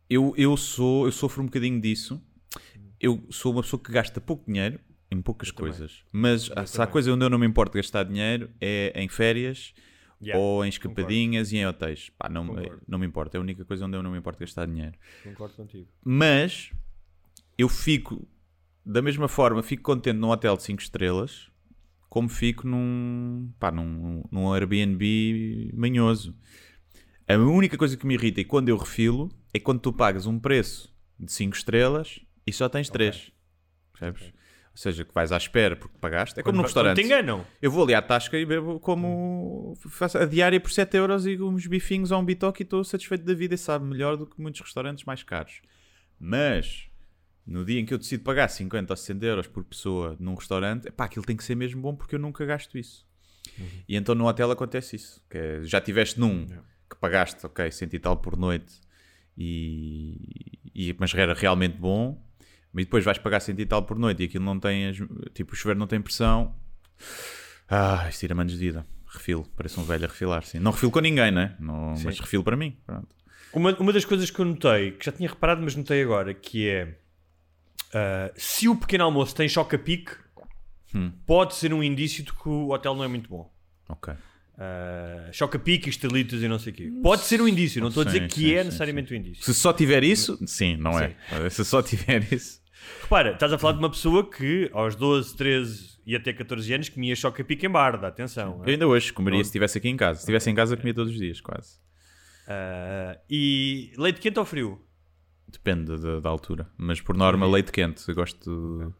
[0.09, 2.23] Eu, eu sou, eu sofro um bocadinho disso.
[3.01, 4.79] Eu sou uma pessoa que gasta pouco dinheiro
[5.11, 6.05] em poucas coisas.
[6.12, 6.93] Mas ah, se há também.
[6.93, 9.73] coisa onde eu não me importo gastar dinheiro é em férias
[10.23, 12.11] Yeah, ou em escapadinhas e em hotéis.
[12.11, 12.83] Pá, não, Concordo.
[12.87, 13.37] não me importa.
[13.37, 14.93] É a única coisa onde eu não me importo gastar dinheiro.
[15.25, 15.88] Concordo contigo.
[16.05, 16.71] Mas
[17.61, 18.29] eu fico,
[18.85, 21.51] da mesma forma, fico contente num hotel de 5 estrelas
[22.11, 26.37] como fico num, pá, num, num Airbnb manhoso.
[27.27, 30.37] A única coisa que me irrita e quando eu refilo é quando tu pagas um
[30.37, 33.31] preço de 5 estrelas e só tens 3.
[33.92, 34.23] Percebes?
[34.73, 36.40] Ou seja, que vais à espera porque pagaste.
[36.40, 36.96] É como num restaurante.
[36.96, 37.46] te enganam.
[37.62, 41.40] Eu vou ali à tasca e bebo como faço a diária por 7 euros e
[41.40, 44.40] uns bifinhos ou um bitoque e estou satisfeito da vida e sabe melhor do que
[44.40, 45.62] muitos restaurantes mais caros.
[46.18, 46.89] Mas
[47.51, 50.91] no dia em que eu decido pagar 50 ou 60 euros por pessoa num restaurante,
[50.91, 53.07] pá, aquilo tem que ser mesmo bom porque eu nunca gasto isso.
[53.89, 55.23] E então no hotel acontece isso.
[55.29, 58.81] Que é, já tiveste num que pagaste, ok, 100 e tal por noite,
[59.37, 62.23] e, e- mas era realmente bom,
[62.73, 64.93] mas depois vais pagar 100 e tal por noite e aquilo não tem,
[65.35, 66.55] tipo, o chuveiro não tem pressão.
[67.69, 68.87] Ah, isto tira manos de vida.
[69.07, 70.59] Refilo, parece um velho a refilar, sim.
[70.61, 71.57] Não refilo com ninguém, né?
[71.59, 72.77] Não, mas refilo para mim.
[72.87, 73.09] Pronto.
[73.53, 76.69] Uma, uma das coisas que eu notei, que já tinha reparado, mas notei agora, que
[76.69, 76.97] é
[77.94, 80.12] ah, se o pequeno almoço tem choque a pique,
[80.94, 81.12] Hum.
[81.26, 83.53] pode ser um indício de que o hotel não é muito bom.
[83.88, 84.12] Ok.
[84.12, 86.92] Uh, choque a pique, estalitas e não sei o quê.
[87.03, 89.16] Pode ser um indício, não estou a dizer Sim, que sim, é sim, necessariamente um
[89.16, 89.44] indício.
[89.44, 91.16] Se só tiver isso, sim, não é.
[91.48, 92.61] Se só tiver isso.
[93.03, 96.88] Repara, estás a falar de uma pessoa que aos 12, 13 e até 14 anos
[96.88, 98.62] comia choque a pique em barda, atenção.
[98.66, 100.18] Eu ainda hoje comeria se estivesse aqui em casa.
[100.18, 101.79] Se estivesse em casa, comia todos os dias, quase.
[102.46, 104.85] Uh, e leite quente ou frio?
[105.51, 106.69] Depende da, da altura.
[106.77, 108.09] Mas por norma, leite quente.
[108.09, 108.95] Eu gosto do,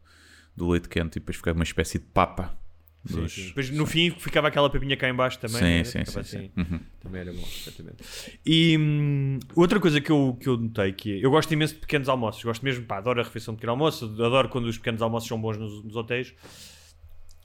[0.55, 2.57] do leite quente e depois fica uma espécie de papa.
[3.03, 5.57] dos- Depois no fim ficava aquela papinha cá em baixo também.
[5.57, 5.83] Sim, né?
[5.83, 6.39] sim, sim, assim.
[6.39, 6.51] sim.
[6.57, 6.79] Uhum.
[6.99, 8.03] Também era bom, exatamente.
[8.45, 12.07] E hum, outra coisa que eu, que eu notei que eu gosto imenso de pequenos
[12.09, 15.27] almoços, gosto mesmo, pá, adoro a refeição de pequeno almoço, adoro quando os pequenos almoços
[15.27, 16.33] são bons nos, nos hotéis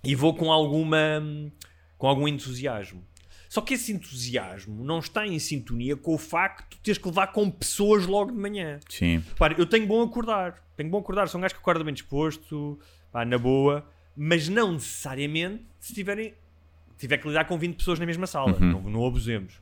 [0.05, 1.51] e vou com alguma hum,
[1.97, 3.03] com algum entusiasmo.
[3.57, 7.29] Só que esse entusiasmo não está em sintonia com o facto de teres que levar
[7.29, 8.79] com pessoas logo de manhã.
[8.87, 9.23] Sim.
[9.31, 10.63] Repare, eu tenho bom acordar.
[10.77, 11.27] Tenho bom acordar.
[11.27, 12.79] Sou um gajo que acorda bem disposto,
[13.11, 13.89] pá, na boa.
[14.15, 16.35] Mas não necessariamente se tiverem,
[16.99, 18.53] tiver que lidar com 20 pessoas na mesma sala.
[18.53, 18.73] Uhum.
[18.73, 19.59] Não, não abusemos.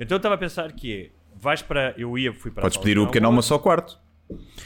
[0.00, 1.94] Então eu estava a pensar que é, vais para...
[1.98, 4.00] Eu ia, fui para a Podes sala pedir o pequeno almoço ao quarto.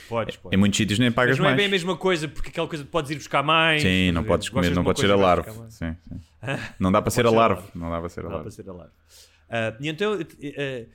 [0.09, 0.59] Podes, Em podes.
[0.59, 1.57] muitos sítios nem pagas Mas não é mais.
[1.57, 3.83] bem a mesma coisa, porque aquela coisa de podes ir buscar mais.
[3.83, 4.25] Sim, não exemplo.
[4.29, 5.75] podes comer, não uma podes ser a mais.
[5.75, 6.21] Sim, sim.
[6.79, 7.61] Não dá para ser a Pode ser a larve.
[7.63, 7.71] larve.
[7.79, 8.55] Não dá para ser a Não dá para larve.
[8.57, 8.93] ser a larve.
[9.51, 10.87] Ah, e então, eh,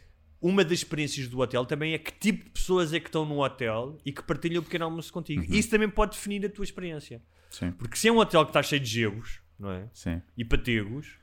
[0.42, 3.44] uma das experiências do hotel também é que tipo de pessoas é que estão no
[3.44, 5.42] hotel e que partilham o pequeno almoço contigo.
[5.42, 5.48] Uhum.
[5.58, 7.22] Isso também pode definir a tua experiência.
[7.50, 9.88] Sim, Porque se é um hotel que está cheio de gebos, não é?
[9.94, 10.22] sim.
[10.38, 11.18] E pategos,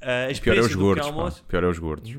[0.00, 1.06] a Pior é experiência os do gordos.
[1.06, 1.44] almoço...
[1.44, 2.16] Pior é os gordos.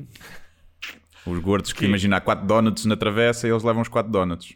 [1.26, 1.86] Os gordos que Porquê?
[1.88, 4.54] imagina há 4 donuts na travessa e eles levam os 4 donuts.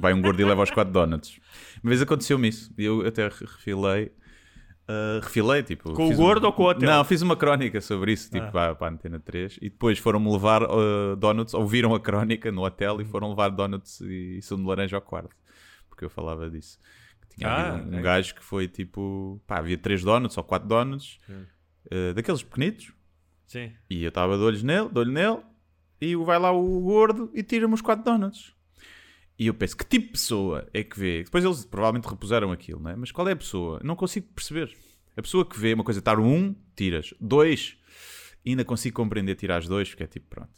[0.00, 1.38] Vai um gordo e leva os 4 donuts.
[1.82, 2.72] Uma vez aconteceu-me isso.
[2.78, 4.12] e Eu até re- refilei.
[4.88, 5.92] ah, refilei, tipo.
[5.94, 6.88] Com o gordo ou com o hotel?
[6.88, 8.74] Não, fiz uma crónica sobre isso, tipo, Ah.
[8.74, 9.58] para, a Antena 3.
[9.60, 14.00] E depois foram-me levar ah, donuts, ouviram a crónica no hotel e foram levar donuts
[14.00, 15.34] e, sumo de laranja ao quarto.
[15.88, 16.78] Porque eu falava disso.
[17.30, 18.00] Que tinha Ah, um, um ok.
[18.02, 19.40] gajo que foi tipo.
[19.46, 21.18] Pá, havia 3 donuts ou 4 donuts.
[21.90, 22.92] ah, daqueles pequenitos.
[23.46, 23.72] Sim.
[23.90, 25.38] E eu estava de olhos nele, de olho nele,
[26.00, 28.54] e vai lá o gordo e tira-me os 4 donuts.
[29.38, 31.22] E eu penso, que tipo de pessoa é que vê?
[31.22, 32.96] Depois eles provavelmente repuseram aquilo, né?
[32.96, 33.80] mas qual é a pessoa?
[33.84, 34.76] Não consigo perceber.
[35.16, 37.14] A pessoa que vê uma coisa, estar um, tiras.
[37.20, 37.76] Dois,
[38.44, 40.50] ainda consigo compreender tirar as dois, porque é tipo, pronto.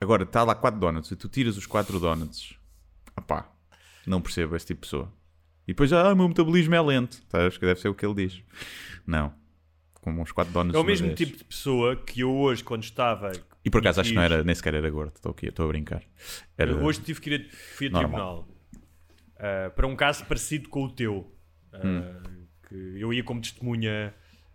[0.00, 2.54] Agora, está lá quatro donuts e tu tiras os quatro donuts.
[3.16, 3.52] Opá,
[4.06, 5.12] não percebo esse tipo de pessoa.
[5.68, 7.22] E depois, ah, o meu metabolismo é lento.
[7.28, 8.42] Tá, acho que deve ser o que ele diz.
[9.06, 9.32] Não.
[10.00, 11.18] Com uns quatro donuts É o mesmo vez.
[11.18, 13.30] tipo de pessoa que eu hoje, quando estava.
[13.64, 15.12] E por acaso acho que não era, nem sequer era gordo.
[15.16, 16.02] Estou aqui, estou a brincar.
[16.56, 18.48] Era, Eu hoje tive que ir a, fui a tribunal
[19.38, 21.30] ah, para um caso parecido com o teu.
[21.72, 22.46] Ah, Hum.
[22.68, 24.14] que eu ia como testemunha,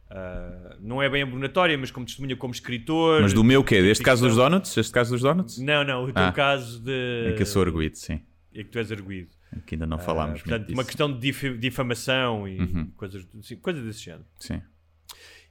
[0.09, 3.21] ah, não é bem abonatória, mas como testemunha como escritor.
[3.21, 3.81] Mas do meu quê?
[3.81, 4.75] Deste caso dos donuts?
[4.77, 5.57] Este caso dos donuts?
[5.59, 6.31] Não, não, o teu Ah.
[6.31, 7.27] caso de.
[7.29, 8.21] É que eu sou arguído, sim.
[8.53, 9.29] É que tu és arguído.
[9.65, 10.85] Que ainda não falámos portanto, uma disso.
[10.87, 12.87] questão de dif- difamação e Uhum.
[12.97, 14.25] coisas, assim, coisas desse género.
[14.39, 14.61] Sim.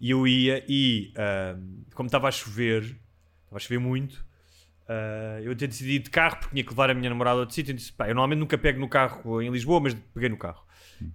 [0.01, 1.13] E eu ia e,
[1.95, 2.99] como estava a chover,
[3.55, 4.25] estava a chover muito,
[4.89, 7.51] ah, eu até decidi ir de carro porque tinha que levar a minha namorada ao
[7.51, 7.73] sítio.
[7.73, 10.65] e disse, pá, eu normalmente nunca pego no carro em Lisboa, mas peguei no carro.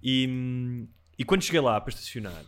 [0.02, 2.44] E, hum, e quando cheguei lá para estacionar,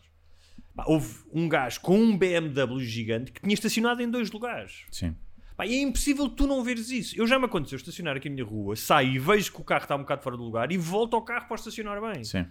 [0.74, 4.84] pá, houve um gajo com um BMW gigante que tinha estacionado em dois lugares.
[4.90, 5.14] Sim.
[5.56, 7.14] Pá, e é impossível tu não veres isso.
[7.18, 9.82] Eu já me aconteceu estacionar aqui na minha rua, saio e vejo que o carro
[9.82, 12.24] está um bocado fora do lugar e volto ao carro para estacionar bem.
[12.24, 12.46] Sim.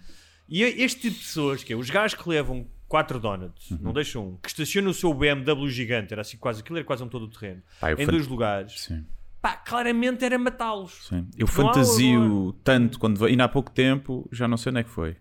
[0.47, 3.77] E este tipo de pessoas, que é os gajos que levam quatro donuts, Uhum.
[3.83, 7.01] não deixam um, que estacionam o seu BMW gigante, era assim quase, aquilo era quase
[7.01, 7.63] um todo o terreno,
[7.97, 9.05] em dois lugares, Sim.
[9.41, 11.07] pá, claramente era matá-los.
[11.07, 11.25] Sim.
[11.37, 13.23] Eu Não há fantasio tanto quando.
[13.23, 15.15] Ainda há pouco tempo, já não sei onde é que foi.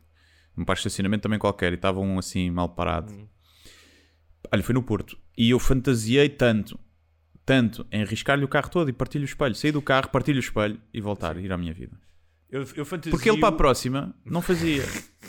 [0.58, 3.12] Um parque de estacionamento também qualquer e estavam assim mal parado.
[3.12, 3.28] Hum.
[4.52, 5.16] Olha, foi no Porto.
[5.38, 6.76] E eu fantasiei tanto,
[7.46, 9.54] tanto em arriscar-lhe o carro todo e partir-lhe o espelho.
[9.54, 11.96] Sair do carro, partir-lhe o espelho e voltar, ir à minha vida.
[12.50, 13.12] Eu, eu fantasio...
[13.12, 14.82] Porque ele para a próxima não fazia.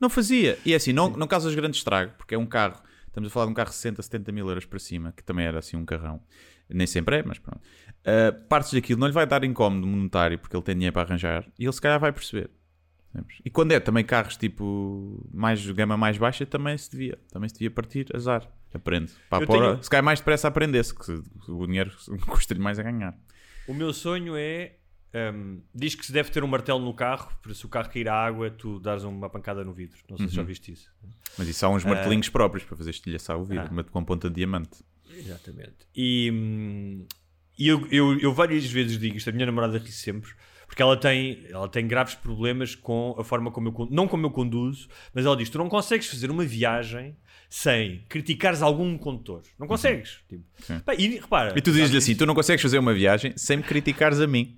[0.00, 0.58] Não fazia.
[0.64, 2.80] E é assim, não, não causas grande estrago, porque é um carro.
[3.06, 5.46] Estamos a falar de um carro de 60, 70 mil euros para cima, que também
[5.46, 6.20] era assim um carrão.
[6.68, 7.60] Nem sempre é, mas pronto.
[8.04, 11.46] Uh, partes daquilo não lhe vai dar incómodo monetário, porque ele tem dinheiro para arranjar,
[11.58, 12.50] e ele se calhar vai perceber.
[13.44, 17.18] E quando é também carros tipo mais gama mais baixa, também se devia.
[17.30, 18.46] Também se devia partir, azar.
[18.74, 19.12] Aprende.
[19.30, 21.90] Pá, tenho- Se calhar mais depressa aprender-se, que o dinheiro
[22.28, 23.16] custa-lhe mais a ganhar.
[23.66, 24.74] O meu sonho é.
[25.34, 28.08] Hum, diz que se deve ter um martelo no carro, para se o carro cair
[28.08, 29.98] à água, tu dares uma pancada no vidro.
[30.08, 30.46] Não sei se já Uhum.
[30.48, 30.90] viste isso.
[31.38, 33.72] Mas isso há uns martelinhos próprios para fazer estilhaçar o vidro, Ah.
[33.72, 34.82] mas com ponta de diamante.
[35.14, 35.86] Exatamente.
[35.94, 37.06] E, hum,
[37.58, 40.30] e eu, eu, eu várias vezes digo isto, a minha namorada ri sempre,
[40.66, 44.30] porque ela tem, ela tem graves problemas com a forma como eu não como eu
[44.30, 47.16] conduzo, mas ela diz: tu não consegues fazer uma viagem
[47.48, 49.42] sem criticares algum condutor.
[49.58, 50.18] Não consegues.
[50.28, 50.80] Tipo, Sim.
[50.80, 53.62] pá, e repara, E tu dizes-lhe assim: tu não consegues fazer uma viagem sem me
[53.62, 54.56] criticares a mim.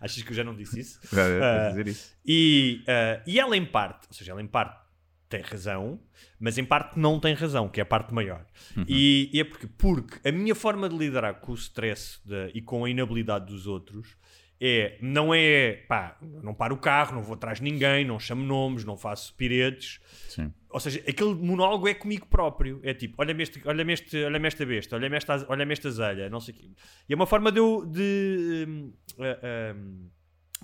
[0.00, 1.00] Achas que eu já não disse isso?
[1.14, 2.16] Já é, de dizer isso.
[2.24, 4.82] E, ah, e ela em parte, ou seja, ela em parte
[5.28, 5.98] tem razão,
[6.38, 8.44] mas em parte não tem razão, que é a parte maior.
[8.76, 8.84] Uhum.
[8.86, 12.60] E, e é porque, porque a minha forma de lidar com o stress da- e
[12.60, 14.16] com a inabilidade dos outros
[14.60, 18.44] é, não é, pá, não paro o carro, não vou atrás de ninguém, não chamo
[18.44, 20.00] nomes, não faço piretes.
[20.28, 20.52] Sim.
[20.74, 22.80] Ou seja, aquele monólogo é comigo próprio.
[22.82, 26.40] É tipo, olha-me este, olha este, olha esta besta, olha-me esta, olha esta zelha, não
[26.40, 26.70] sei o quê.
[27.08, 30.10] E é uma forma de eu de, hum, ah, hum,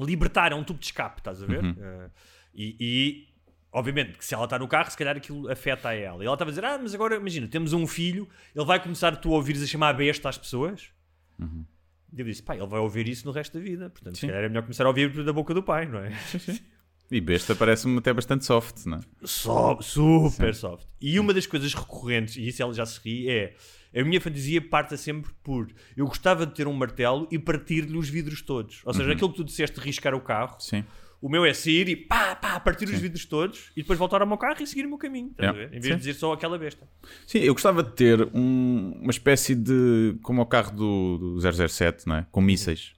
[0.05, 1.62] libertar, é um tubo de escape, estás a ver?
[1.62, 1.77] Uhum.
[1.81, 2.11] Ah,
[2.53, 3.29] e, e,
[3.70, 6.25] obviamente, que se ela está no carro, se calhar aquilo afeta a ela.
[6.25, 9.14] E ela estava a dizer, ah, mas agora, imagina, temos um filho, ele vai começar
[9.14, 10.90] tu a ouvires a chamar besta às pessoas.
[11.38, 11.64] Uhum.
[12.12, 13.88] E eu disse, pá, ele vai ouvir isso no resto da vida.
[13.88, 14.27] Portanto, se Sim.
[14.27, 16.11] calhar é melhor começar a ouvir da boca do pai, não é?
[17.11, 19.01] E besta parece-me até bastante soft, não é?
[19.25, 20.87] So- super soft.
[21.01, 23.55] E uma das coisas recorrentes, e isso ela já se ri, é
[23.94, 28.09] a minha fantasia parta sempre por eu gostava de ter um martelo e partir-lhe os
[28.09, 28.83] vidros todos.
[28.85, 29.12] Ou seja, Uhum.
[29.12, 30.85] aquilo que tu disseste de riscar o carro, Sim.
[31.20, 34.29] o meu é sair e pá, pá, partir os vidros todos e depois voltar ao
[34.29, 35.31] meu carro e seguir o meu caminho.
[35.33, 35.68] estás a Yeah.
[35.70, 35.77] ver?
[35.77, 35.99] Em vez Sim.
[35.99, 36.88] de dizer só aquela besta.
[37.27, 40.16] Sim, eu gostava de ter um- uma espécie de.
[40.23, 42.27] como o carro do, do 007, não é?
[42.31, 42.92] Com mísseis.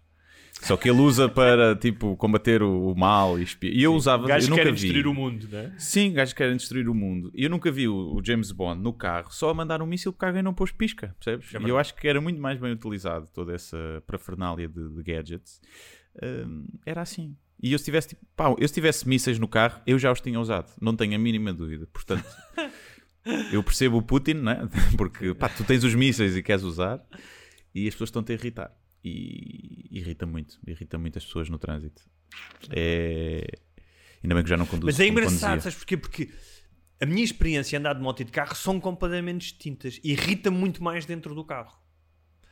[0.63, 3.75] Só que ele usa para, tipo, combater o, o mal e espiar.
[3.75, 4.27] E eu usava.
[4.27, 4.81] Gajos eu nunca querem vi.
[4.81, 5.73] destruir o mundo, não é?
[5.77, 7.33] Sim, gajos que querem destruir o mundo.
[7.35, 10.13] E eu nunca vi o, o James Bond no carro só a mandar um míssil
[10.13, 11.53] porque alguém não pôs pisca, percebes?
[11.55, 15.03] É e eu acho que era muito mais bem utilizado toda essa parafernália de, de
[15.03, 15.61] gadgets.
[16.23, 17.37] Hum, era assim.
[17.61, 20.21] E eu se tivesse, tipo, pá, eu se tivesse mísseis no carro, eu já os
[20.21, 20.73] tinha usado.
[20.81, 21.89] Não tenho a mínima dúvida.
[21.93, 22.25] Portanto,
[23.53, 24.69] eu percebo o Putin, né?
[24.97, 27.05] Porque pá, tu tens os mísseis e queres usar
[27.75, 28.73] e as pessoas estão-te a irritar.
[29.05, 32.03] E irrita muito, irrita muito as pessoas no trânsito.
[32.71, 33.45] É...
[34.23, 34.87] Ainda bem que já não conduzo.
[34.87, 35.97] Mas é engraçado, sabes porquê?
[35.97, 36.31] Porque
[37.01, 40.01] a minha experiência andar de moto e de carro são completamente distintas.
[40.05, 41.77] Irrita muito mais dentro do carro.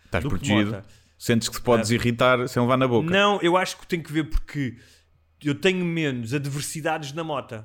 [0.06, 0.82] Estás do protegido.
[1.16, 3.08] Sentes que se podes irritar sem levar na boca.
[3.10, 4.76] Não, eu acho que tem que ver porque
[5.44, 7.54] eu tenho menos adversidades na moto.
[7.54, 7.64] Ou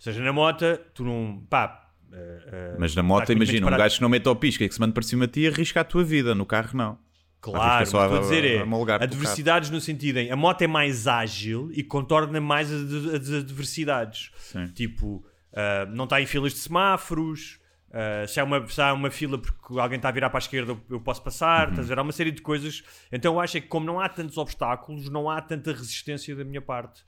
[0.00, 1.46] seja, na moto, tu não.
[1.48, 1.92] pá.
[2.12, 4.68] eh, eh, Mas na moto, muito imagina, um gajo que não mete ao pisca e
[4.68, 6.34] que se manda para cima de ti arrisca a tua vida.
[6.34, 6.98] No carro, não.
[7.40, 11.06] Claro, estou a dizer é homologar pelo adversidades no sentido em a moto é mais
[11.06, 14.30] ágil e contorna mais as, adversidades.
[14.38, 14.66] Sim.
[14.68, 15.24] Tipo,
[15.54, 17.60] ah, não está em filas de semáforos.
[17.92, 20.40] ah, se, há uma, se há uma fila porque alguém está a virar para a
[20.40, 21.68] esquerda, eu- eu posso passar.
[21.72, 21.84] Uhum.
[21.96, 22.82] Há uma série de coisas.
[23.12, 26.44] Então eu acho é que, como não há tantos obstáculos, não há tanta resistência da
[26.44, 27.02] minha parte.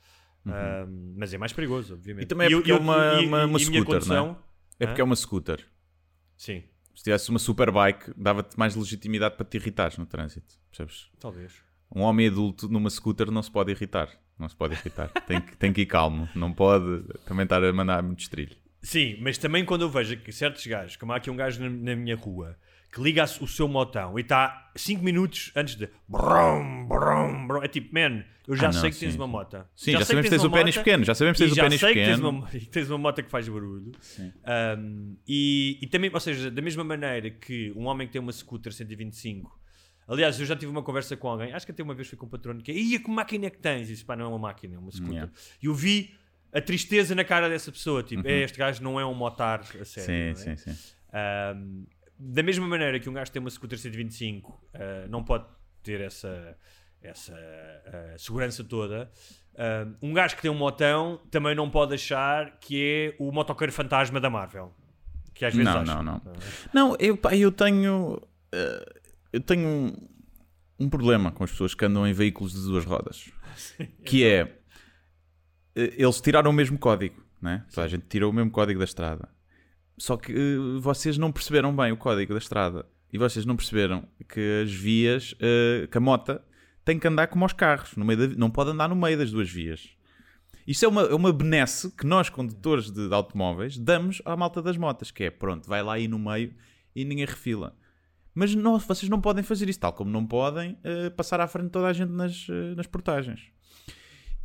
[0.47, 2.23] Ah, mas é mais perigoso, obviamente.
[2.23, 2.25] Uhum.
[2.25, 4.31] E também é porque é eu- uma- e- e- e scooter, não
[4.79, 4.85] é?
[4.85, 5.66] É porque é uma scooter.
[6.37, 6.62] Sim,
[7.01, 10.55] Se tivesse uma superbike, dava-te mais legitimidade para te irritares no trânsito.
[10.69, 11.09] Percebes?
[11.19, 11.65] talvez.
[11.91, 14.11] Um homem adulto numa scooter não se pode irritar.
[14.39, 15.09] Não se pode irritar.
[15.27, 16.29] tem, que, tem que ir calmo.
[16.35, 18.55] Não pode também estar a mandar muito estrilho.
[18.83, 21.71] Sim, mas também quando eu vejo que certos gajos, como há aqui um gajo na,
[21.71, 22.59] na minha rua,
[22.92, 27.68] que liga o seu motão e está 5 minutos antes de brum, brum, brum, é
[27.68, 29.64] tipo, man, eu já Ah, não, sei que sim, tens uma moto.
[29.76, 31.62] Sim, já sabemos que tens uma o pênis pequeno, já sabemos que tens o já
[31.62, 32.29] pênis sei que tens pequeno.
[32.29, 33.92] uma, tens uma moto que faz barulho.
[34.79, 38.33] Um, e, e também, ou seja, da mesma maneira que um homem que tem uma
[38.33, 39.61] scooter 125
[40.11, 42.26] Aliás, eu já tive uma conversa com alguém, acho que até uma vez fui com
[42.26, 43.88] um patrono que é, ia que máquina é que tens?
[43.88, 45.12] E disse, pá, não é uma máquina, é uma scooter.
[45.12, 45.33] Yeah.
[45.62, 46.12] E eu vi
[46.53, 49.85] a tristeza na cara dessa pessoa, tipo, é, este gajo não é um motar a
[49.85, 50.31] sério.
[50.31, 50.35] Uhum.
[50.35, 50.57] Sim, é?
[50.57, 50.94] sim, sim.
[51.14, 51.87] Um,
[52.23, 55.47] da mesma maneira que um gajo tem uma scooter 125 uh, não pode
[55.83, 56.57] ter essa,
[57.03, 59.11] essa uh, segurança toda.
[60.03, 63.73] Um, um gajo que tem um motão também não pode achar que é o motoqueiro
[63.73, 64.75] fantasma da Marvel.
[65.35, 65.95] Que às vezes Não, acha.
[65.95, 66.23] não, não.
[66.73, 68.21] Não, eu, pá, eu tenho.
[68.53, 69.01] eh,
[69.33, 70.09] eu tenho um,
[70.79, 73.31] um problema com as pessoas que andam em veículos de duas rodas.
[74.05, 74.41] que é.
[75.75, 77.65] eh, Eles tiraram o mesmo código, né?
[77.77, 79.29] A gente tirou o mesmo código da estrada.
[80.01, 82.87] Só que eh, vocês não perceberam bem o código da estrada.
[83.13, 85.35] E vocês não perceberam que as vias.
[85.41, 86.43] eh, que a mota
[86.85, 87.95] tem que andar como aos carros.
[87.97, 89.91] No meio da- não pode andar no meio das duas vias.
[90.67, 94.63] Isto é uma, é uma benesse que nós, condutores de, de automóveis, damos à malta
[94.63, 96.55] das motas, que é, pronto, vai lá aí no meio
[96.95, 97.77] e ninguém refila.
[98.35, 101.71] Mas não, vocês não podem fazer isso, tal como não podem eh, passar à frente
[101.71, 103.41] toda a gente nas, eh, nas portagens.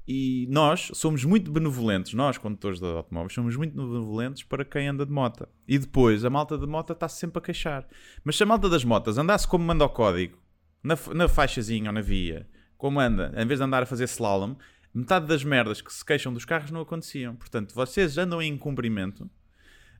[0.07, 5.05] E nós somos muito benevolentes, nós, condutores de automóveis, somos muito benevolentes para quem anda
[5.05, 5.47] de moto.
[5.67, 7.87] E depois, a malta de moto está sempre a queixar.
[8.23, 10.37] Mas se a malta das motas andasse como manda o código,
[10.83, 14.55] na, na faixazinha ou na via, como anda, em vez de andar a fazer slalom,
[14.93, 17.35] metade das merdas que se queixam dos carros não aconteciam.
[17.35, 19.27] Portanto, vocês andam em cumprimento.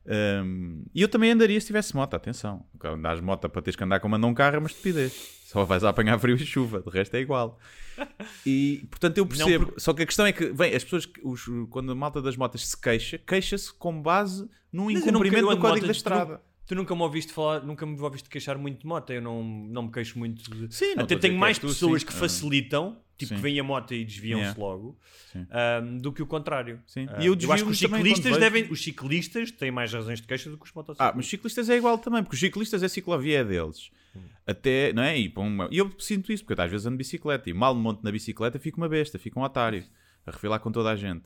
[0.08, 2.64] Hum, e eu também andaria se tivesse moto, atenção.
[2.84, 5.12] Andares moto para teres que andar como anda um carro é uma estupidez.
[5.46, 7.58] Só vais a apanhar frio e chuva, de resto é igual.
[8.44, 9.72] E portanto eu percebo.
[9.78, 12.66] Só que a questão é que, bem, as pessoas, os- quando a malta das motas
[12.66, 16.42] se queixa, queixa-se com base num Mas incumprimento do código da estrada.
[16.66, 19.10] Tu nunca me ouviste falar, nunca me ouviste queixar muito de moto.
[19.12, 20.50] Eu não, não me queixo muito.
[20.50, 22.08] de- Sim, não Até tenho mais tu, pessoas sim.
[22.08, 22.16] que Ah.
[22.16, 23.36] facilitam, tipo, Sim.
[23.36, 24.60] que vêm a moto e desviam-se Yeah.
[24.60, 24.98] logo,
[25.50, 26.80] ahm, do que o contrário.
[26.86, 27.06] Sim.
[27.08, 28.62] Ah, E eu eu acho que os ciclistas devem.
[28.62, 28.72] vejo.
[28.74, 31.16] Os ciclistas têm mais razões de queixa do que os Ah, motociclistas.
[31.16, 33.90] mas os ciclistas é igual também, porque os ciclistas é ciclovia deles.
[34.46, 35.18] Até, não é?
[35.20, 38.02] E, uma- eu sinto isso, porque eu às vezes ando de bicicleta e mal monto
[38.02, 39.84] na bicicleta fico uma besta, fico um otário,
[40.26, 41.24] a refilar com toda a gente.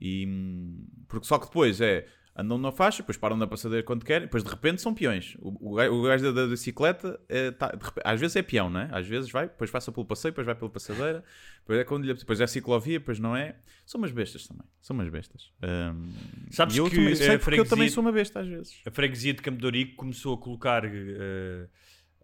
[0.00, 2.06] E, hum, porque só que depois é,
[2.38, 5.36] andam na faixa, depois param na passadeira quando querem, depois de repente são peões.
[5.40, 8.68] O, o, gajo- o gajo da, da bicicleta, é, tá- repente- às vezes é peão,
[8.68, 8.88] não é?
[8.92, 11.24] Às vezes vai, depois passa pelo passeio, depois vai pela passadeira,
[11.60, 13.56] depois é, quando lhe- depois é ciclovia, depois não é.
[13.84, 15.50] São umas bestas também, são umas bestas.
[15.62, 16.08] Hum,
[16.50, 18.74] Sabes eu que também, sei porque eu também sou uma besta às vezes.
[18.86, 21.68] A freguesia de Campo Ourique começou a colocar eh,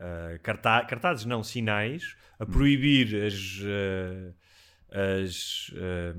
[0.00, 4.32] eh, carta- cartazes, não, sinais, a proibir as, eh,
[4.94, 6.14] as eh,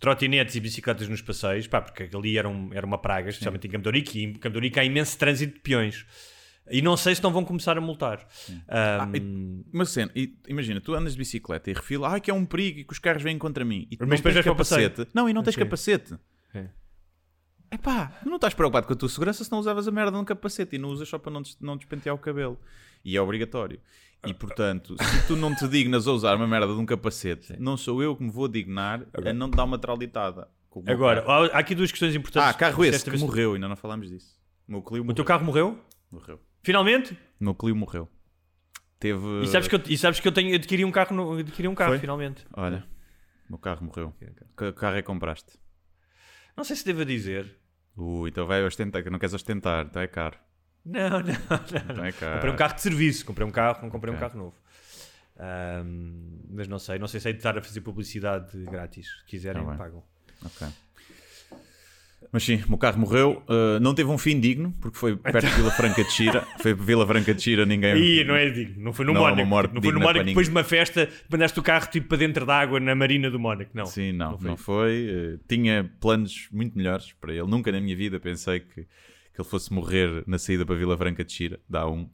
[0.00, 3.70] trotinetes e bicicletas nos passeios, pá, porque ali era, um- era uma praga, especialmente em
[3.70, 6.06] Campo de Ourique, e em Campo de Ourique há imenso trânsito de peões.
[6.70, 8.24] E não sei se não vão começar a multar.
[8.68, 12.34] Ah, Ahm, Uma cena, e, imagina, tu andas de bicicleta e refila, ah, que é
[12.34, 13.88] um perigo e que os carros vêm contra mim.
[13.90, 15.08] E tu Mas não tens capacete.
[15.12, 16.14] Não, e não tens capacete.
[16.54, 16.68] É.
[17.70, 20.24] Epá, tu não estás preocupado com a tua segurança se não usavas a merda um
[20.24, 22.60] capacete e não usas só para não, des- não despentear o cabelo.
[23.04, 23.80] E é obrigatório.
[24.24, 27.76] E portanto, se tu não te dignas a usar uma merda de um capacete, não
[27.76, 30.48] sou eu que me vou dignar a não te dar uma traulitada.
[30.76, 31.50] meu agora, carro.
[31.52, 32.48] há aqui duas questões importantes.
[32.48, 34.36] ah, carro esse que vez- morreu, ainda não falámos disso.
[34.68, 35.14] O meu Clio O morreu.
[35.16, 35.78] teu carro morreu?
[36.10, 36.38] morreu.
[36.62, 37.14] Finalmente?
[37.40, 38.08] O meu Clio morreu.
[39.00, 39.42] Teve.
[39.42, 41.74] E sabes que eu, e sabes que eu tenho, adquiri um carro, no- adquiri um
[41.74, 41.98] carro Foi?
[41.98, 42.46] finalmente.
[42.54, 42.84] Olha,
[43.48, 44.14] o meu carro morreu.
[44.56, 45.58] Que carro é que compraste?
[46.56, 47.58] Não sei se devo dizer.
[47.96, 50.38] Ui, então vai ostentar, que não queres ostentar, então é caro.
[50.86, 51.32] Não, não, não.
[51.96, 52.12] Então é.
[52.12, 54.28] Comprei um carro de serviço, comprei um carro, não comprei um Ok.
[54.28, 54.54] carro novo.
[55.38, 59.06] Ahm, mas não sei, não sei se é de estar a fazer publicidade grátis.
[59.20, 60.02] Se quiserem, Tá pagam.
[60.44, 60.66] Ok.
[62.30, 63.42] Mas sim, o meu carro morreu.
[63.48, 66.40] uh, não teve um fim digno, porque foi perto de Vila Franca de Xira.
[66.62, 67.96] Foi Vila Franca de Xira, ninguém.
[67.96, 69.74] E não é digno, não foi no Não é Mónaco.
[69.74, 72.56] não foi no Mónaco depois de uma festa, mandaste o carro tipo para dentro da
[72.58, 73.70] água na marina do Mónaco.
[73.74, 73.84] Não.
[73.84, 75.06] Sim, não, não não foi.
[75.06, 75.34] foi.
[75.34, 77.46] Uh, tinha planos muito melhores para ele.
[77.46, 78.86] Nunca na minha vida pensei que,
[79.34, 82.02] que ele fosse morrer na saída para Vila Franca de Xira, dá um.
[82.02, 82.10] Uh,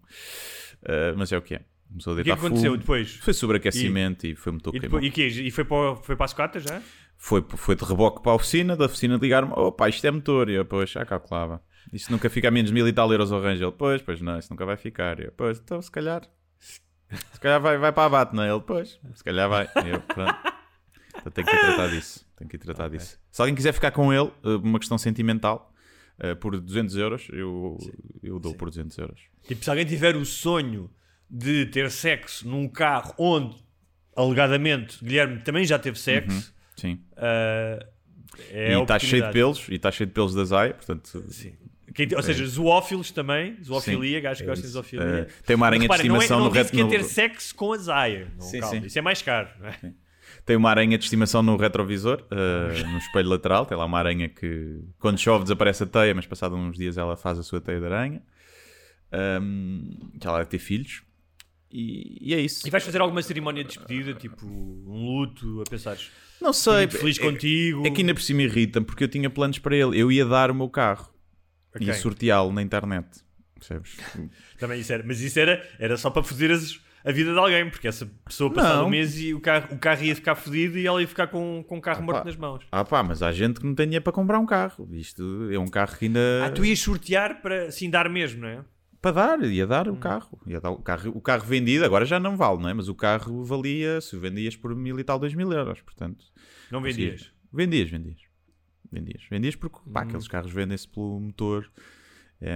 [1.16, 1.62] mas é o que é.
[1.88, 2.76] Começou a O que é deitar aconteceu fumo.
[2.80, 3.14] depois?
[3.16, 5.00] Foi sobreaquecimento e, foi motor E, queimou.
[5.00, 5.42] depois, e, quê?
[5.42, 6.82] e foi, para, foi para a sucata já?
[7.16, 10.48] Foi, foi de reboque para a oficina, da oficina ligaram-me, opa, isto é motor.
[10.50, 11.62] E eu, pois, já calculava.
[11.92, 13.62] Isto nunca fica a menos mil e tal euros ao range.
[13.62, 15.18] Ele, pois, pois não, isso nunca vai ficar.
[15.18, 16.22] E eu, pois, então se calhar,
[16.60, 18.50] se calhar vai, vai para a bate, não é?
[18.50, 19.64] Ele, pois, se calhar vai.
[19.84, 20.36] E eu, pronto.
[21.16, 22.28] Então tenho que ir tratar disso.
[22.36, 23.18] Tenho que tratar disso.
[23.32, 25.67] Se alguém quiser ficar com ele, eh, uma questão sentimental,
[26.18, 27.78] eh, por 200 euros, eu,
[28.22, 29.20] eu dou por 200 euros.
[29.46, 30.90] Tipo, se alguém tiver o sonho
[31.30, 33.56] de ter sexo num carro onde,
[34.16, 37.00] alegadamente, Guilherme também já teve sexo, Sim.
[37.16, 37.86] ah,
[38.50, 41.24] é e está cheio de pelos, e está cheio de pelos da Zaya, portanto...
[41.30, 41.54] Sim.
[41.94, 45.04] Quem- ou seja, zoófilos também, zoofilia, Sim, gajos que é gostam de zoofilia.
[45.28, 46.84] Eh, tem uma aranha de Reparem, não é- estimação não no disse reto- que ia
[46.84, 48.30] no- ter sexo com a Zaya.
[48.34, 48.78] Não, Sim, sim.
[48.84, 49.48] Isso é mais caro.
[49.58, 49.78] não é?
[50.44, 53.66] Tem uma aranha de estimação no retrovisor, eh, no espelho lateral.
[53.66, 57.16] Tem lá uma aranha que, quando chove, desaparece a teia, mas passado uns dias ela
[57.16, 58.22] faz a sua teia de aranha.
[59.12, 61.02] Um, lá deve ter filhos.
[61.70, 62.66] E, e é isso.
[62.66, 66.10] E vais fazer alguma cerimónia de despedida, tipo um luto, a pensares?
[66.40, 66.78] Não sei.
[66.86, 67.86] muito feliz é- contigo.
[67.86, 69.98] É que ainda por cima irrita-me, porque eu tinha planos para ele.
[69.98, 71.12] Eu ia dar o meu carro.
[71.74, 71.86] Ok.
[71.86, 73.06] Ia sorteá-lo na internet.
[73.54, 73.96] Percebes?
[74.58, 77.70] Também isso era, mas isso era, era só para foder as- a vida de alguém,
[77.70, 78.86] porque essa pessoa passado Não.
[78.86, 81.64] um mês e o carro, o carro ia ficar fodido e ela ia ficar com,
[81.66, 82.24] com o carro morto pá.
[82.24, 82.66] nas mãos.
[82.70, 84.88] Ah pá, mas há gente que não tem dinheiro para comprar um carro.
[84.92, 86.20] Isto é um carro que ainda...
[86.44, 88.64] Ah, tu ias sortear para assim dar mesmo, não é?
[89.00, 89.92] para dar, ia dar Hum.
[89.92, 90.40] o carro.
[90.46, 91.12] Ia dar o carro.
[91.14, 92.74] O carro vendido, agora já não vale, não é?
[92.74, 95.80] Mas o carro valia, se vendias por mil e tal, dois mil euros.
[95.80, 96.24] Portanto,
[96.70, 97.30] Não vendias.
[97.52, 98.18] vendias, vendias.
[98.90, 99.92] Vendias, vendias porque Hum.
[99.92, 101.70] pá, aqueles carros vendem-se pelo motor.
[102.40, 102.54] É...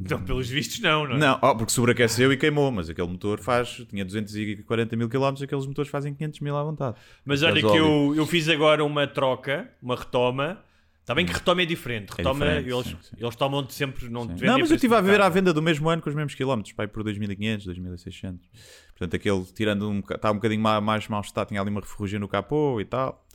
[0.00, 1.18] Então, pelos vistos, não, não é?
[1.18, 5.66] Não, oh, porque sobreaqueceu e queimou, mas aquele motor faz, tinha 240 mil km, aqueles
[5.66, 6.96] motores fazem 500 mil à vontade.
[7.24, 10.64] Mas olha que eu, eu fiz agora uma troca, uma retoma.
[11.00, 12.10] Está bem que retoma é diferente.
[12.10, 13.16] Retoma, diferente, eles, sim, sim.
[13.18, 14.08] eles tomam-te sempre.
[14.08, 16.08] Não, Não, mas eu estive a preço de ver à venda do mesmo ano com
[16.08, 18.48] os mesmos quilómetros, pai, por 2500, 2600.
[18.90, 22.20] Portanto, aquele, tirando um, está um bocadinho mais, mais mal estado, tinha ali uma ferrugem
[22.20, 23.26] no capô e tal.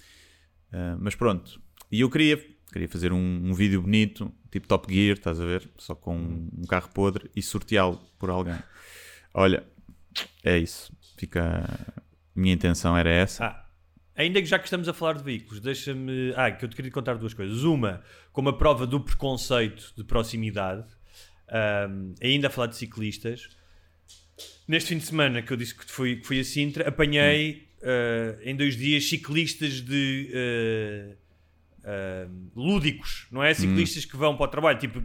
[0.76, 1.60] Ah, mas pronto.
[1.92, 2.42] E eu queria,
[2.72, 5.70] queria fazer um, um vídeo bonito, tipo Top Gear, estás a ver?
[5.78, 8.58] Só com um, um carro podre e sorteá-lo por alguém.
[9.34, 9.64] Olha,
[10.44, 10.96] é isso.
[11.18, 11.66] Fica.
[12.36, 13.46] A minha intenção era essa.
[13.46, 13.66] Ah,
[14.16, 16.34] ainda que já que estamos a falar de veículos, deixa-me.
[16.36, 17.64] Ah, que eu te queria contar duas coisas.
[17.64, 18.02] Uma,
[18.32, 20.86] como a prova do preconceito de proximidade,
[21.50, 23.50] ahm, ainda a falar de ciclistas.
[24.68, 28.38] Neste fim de semana que eu disse que fui, que fui a Sintra, apanhei ah,
[28.44, 30.32] em dois dias ciclistas de.
[30.34, 31.25] ah,
[31.86, 33.54] ah, lúdicos, não é?
[33.54, 35.02] Ciclistas que vão para o trabalho, tipo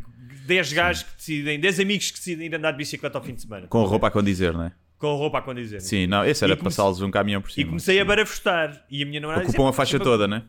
[0.46, 3.42] 10 gajos que decidem, 10 amigos que decidem ir andar de bicicleta ao fim de
[3.42, 4.72] semana, Com roupa a condizer, não é?
[4.98, 5.80] com roupa a condizer.
[5.80, 7.68] Sim, não, esse era E passá-los um caminhão por E cima.
[7.68, 8.84] comecei a barafustar.
[8.90, 10.44] E a minha namorada Ocupam a faixa toda, né?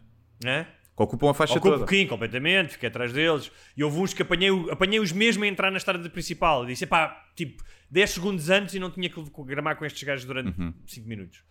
[0.46, 0.66] Hã?
[0.98, 1.78] Ocupam a faixa Ocupo toda.
[1.80, 3.50] pouquinho, completamente, fiquei atrás deles.
[3.78, 6.66] E houve uns que apanhei, apanhei os mesmo a entrar na estrada principal.
[6.66, 10.26] E disse, pá, tipo, 10 segundos antes e não tinha que gramar com estes gajos
[10.26, 10.74] durante Uhum.
[10.86, 11.44] 5 minutos.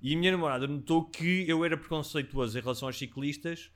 [0.00, 3.70] E a minha namorada notou que eu era preconceituoso em relação aos ciclistas,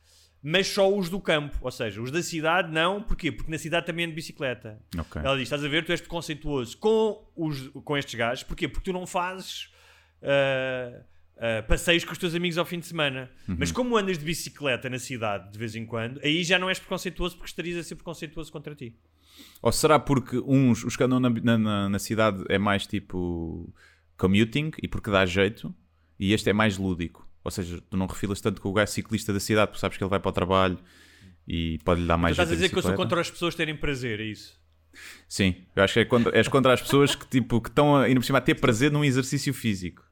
[0.47, 1.57] mas só os do campo.
[1.63, 3.03] Ou seja, os da cidade não.
[3.03, 3.33] Porquê?
[3.33, 4.79] Porque na cidade também é de bicicleta.
[4.99, 5.23] Ok.
[5.25, 8.45] Ela diz, estás a ver, tu és preconceituoso com, os, com estes gajos.
[8.45, 8.69] Porquê?
[8.69, 9.71] Porque tu não fazes...
[10.23, 11.01] ah,
[11.37, 13.29] ah, passeios com os teus amigos ao fim de semana.
[13.49, 13.57] Uhum.
[13.59, 16.79] Mas como andas de bicicleta na cidade de vez em quando, aí já não és
[16.79, 18.95] preconceituoso porque estarias a ser preconceituoso contra ti.
[19.61, 23.73] Ou será porque uns, os que andam na- na- na cidade é mais tipo
[24.17, 25.75] commuting e porque dá jeito,
[26.21, 27.29] e este é mais lúdico.
[27.45, 30.03] Ou seja, tu não refilas tanto com o gajo ciclista da cidade, porque sabes que
[30.03, 30.79] ele vai para o trabalho
[31.47, 33.77] e pode-lhe dar Tu mais estás a dizer que eu sou contra as pessoas terem
[33.77, 34.59] prazer, é isso?
[35.29, 38.21] Sim, eu acho que é contra, és contra as pessoas que tipo que estão ainda
[38.21, 40.03] por cima a ter prazer num exercício físico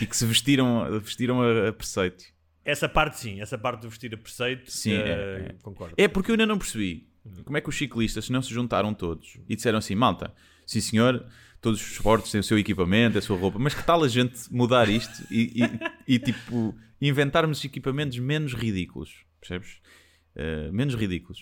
[0.00, 2.24] e que se vestiram, vestiram a, a preceito.
[2.64, 5.54] Essa parte sim, essa parte de vestir a preceito, Sim, eh, é- é.
[5.62, 5.94] concordo.
[5.96, 7.08] É porque eu ainda não percebi
[7.44, 10.32] como é que os ciclistas não se juntaram todos e disseram assim: malta,
[10.70, 11.24] sim senhor,
[11.60, 14.38] todos os esportes têm o seu equipamento, a sua roupa, mas que tal a gente
[14.52, 19.24] mudar isto e, e- e, tipo inventarmos equipamentos menos ridículos?
[19.40, 19.78] Percebes?
[20.36, 21.40] Eh, menos ridículos.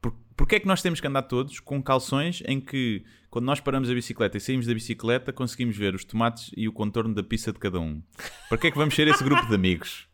[0.00, 3.60] Por, porque é que nós temos que andar todos com calções em que, quando nós
[3.60, 7.22] paramos a bicicleta e saímos da bicicleta, conseguimos ver os tomates e o contorno da
[7.22, 8.02] pizza de cada um?
[8.48, 10.06] Para que é que vamos ser esse grupo de amigos?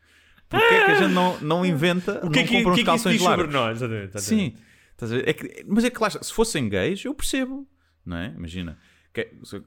[0.49, 2.75] Porquê é que a gente não, não inventa, O que é não que, compra uns
[2.75, 3.55] que, é que calções sobre largos?
[3.55, 3.79] nós?
[3.79, 4.55] Exatamente, Sim,
[4.99, 5.25] exatamente.
[5.25, 5.29] ver?
[5.29, 7.67] É que- mas é que lá, se fossem gays, eu percebo,
[8.05, 8.35] não é?
[8.37, 8.79] Imagina,
[9.13, 9.63] que, se,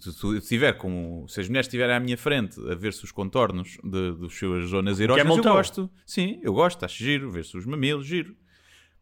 [0.00, 3.12] se, se eu estiver com, se as mulheres estiverem à minha frente a ver-se os
[3.12, 5.54] contornos de, das suas zonas erógenas, eu montão.
[5.54, 5.90] gosto.
[6.06, 8.34] Sim, eu gosto, acho giro, ver-se os mamilos, giro.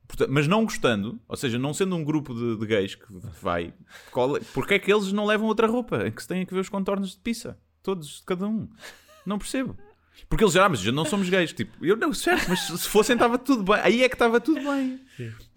[0.06, 3.04] Portanto, mas não gostando, ou seja, não sendo um grupo de, de gays que
[3.42, 6.54] vai, é- porque é que eles não levam outra roupa em que se têm que
[6.54, 7.58] ver os contornos de pizza?
[7.82, 8.68] Todos, cada um.
[9.26, 9.76] Não percebo.
[10.28, 11.52] Porque eles já, ah, mas já não somos gays.
[11.52, 13.80] Tipo, eu não, certo, mas se fossem estava tudo bem.
[13.82, 15.00] Aí é que estava tudo bem.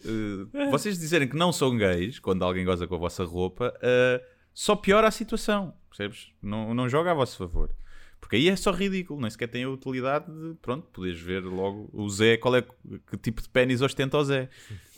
[0.05, 4.23] Uh, vocês dizerem que não são gays quando alguém goza com a vossa roupa, uh,
[4.53, 5.73] só piora a situação.
[5.89, 6.31] percebes?
[6.41, 7.69] Não, não joga a vosso favor.
[8.21, 11.89] Porque aí é só ridículo, nem sequer tem a utilidade de, pronto, poderes ver logo
[11.91, 14.47] o Zé, qual é, que tipo de pênis ostenta o Zé.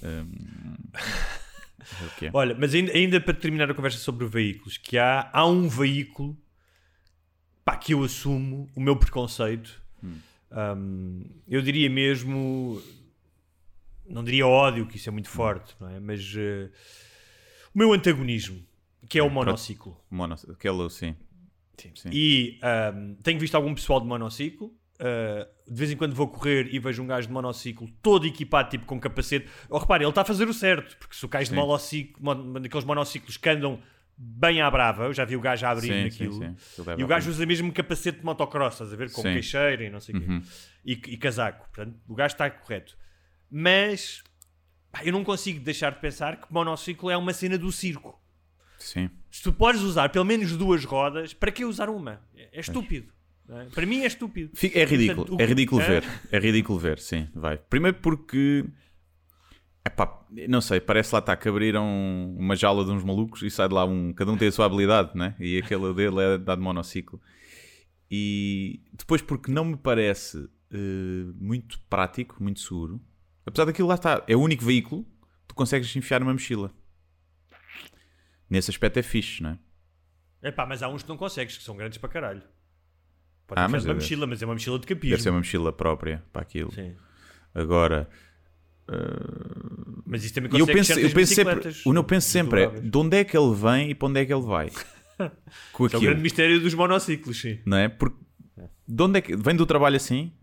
[0.04, 2.32] Hum, é o é.
[2.34, 6.38] Olha, mas ainda, ainda para terminar a conversa sobre veículos, que há, há um veículo
[7.66, 9.82] pá, que eu assumo o meu preconceito.
[10.52, 12.82] Um, eu diria mesmo,
[14.08, 16.00] não diria ódio, que isso é muito forte, não é?
[16.00, 16.70] Mas eh,
[17.74, 18.64] o meu antagonismo,
[19.10, 19.98] que é o monociclo.
[20.12, 21.16] Mono, aquele, sim.
[21.96, 22.10] Sim.
[22.12, 22.60] E
[22.96, 24.68] um, tenho visto algum pessoal de monociclo.
[25.00, 28.70] uh, de vez em quando vou correr e vejo um gajo de monociclo todo equipado,
[28.70, 29.48] tipo com capacete.
[29.70, 31.56] Oh, repare, ele está a fazer o certo, porque se o gajo de Sim.
[31.56, 33.82] monociclo, mon- daqueles monociclos que andam
[34.26, 36.34] bem à brava, eu já vi o gajo a abrir Sim, naquilo.
[36.34, 36.84] sim, sim.
[36.98, 39.12] E o gajo usa mesmo capacete de motocross, estás a ver?
[39.12, 39.34] Com Sim.
[39.34, 40.40] queixeira e não sei o Uhum.
[40.42, 40.48] quê.
[40.86, 41.68] E, e casaco.
[41.74, 42.98] Portanto, o gajo está correto.
[43.52, 44.24] Mas
[44.92, 48.20] pá, eu não consigo deixar de pensar que monociclo é uma cena do circo.
[48.78, 49.10] Sim.
[49.32, 52.22] Se tu podes usar pelo menos duas rodas, para que usar uma?
[52.36, 53.12] É, é estúpido.
[53.50, 53.66] é?
[53.66, 54.52] Para mim é estúpido.
[54.74, 55.86] É ridículo, Portanto, o é ridículo Hã?
[55.88, 56.04] ver.
[56.32, 57.58] É ridículo ver, sim, vai.
[57.58, 58.66] Primeiro porque.
[59.86, 61.86] Epá, não sei, parece lá estar que abriram
[62.38, 64.14] uma jaula de uns malucos e sai de lá um.
[64.14, 65.36] Cada um tem a sua habilidade, né?
[65.40, 67.22] E aquele dele é dar de monociclo.
[68.10, 73.02] E depois porque não me parece eh, muito prático, muito seguro.
[73.46, 76.72] Apesar daquilo lá está, é o único veículo que tu consegues enfiar numa mochila.
[78.50, 79.50] Nesse aspecto é fixe, não
[80.42, 80.48] é?
[80.50, 82.44] Epá, mas há uns que não consegues, que são grandes para caralho.
[83.48, 85.12] Pode Ah, mas uma mochila, mas é uma mochila de capismo.
[85.12, 86.72] Deve ser uma mochila própria para aquilo.
[86.72, 86.96] Sim.
[87.54, 88.10] Agora.
[90.06, 92.64] Mas isso também E eu consegue penso, eu penso sempre, o que eu penso sempre
[92.64, 94.70] é de onde é que ele vem e para onde é que ele vai
[95.72, 97.60] com é o grande mistério dos monociclos, sim.
[97.66, 97.88] não é?
[97.88, 98.18] Porque
[98.88, 100.34] de onde é que vem do trabalho assim?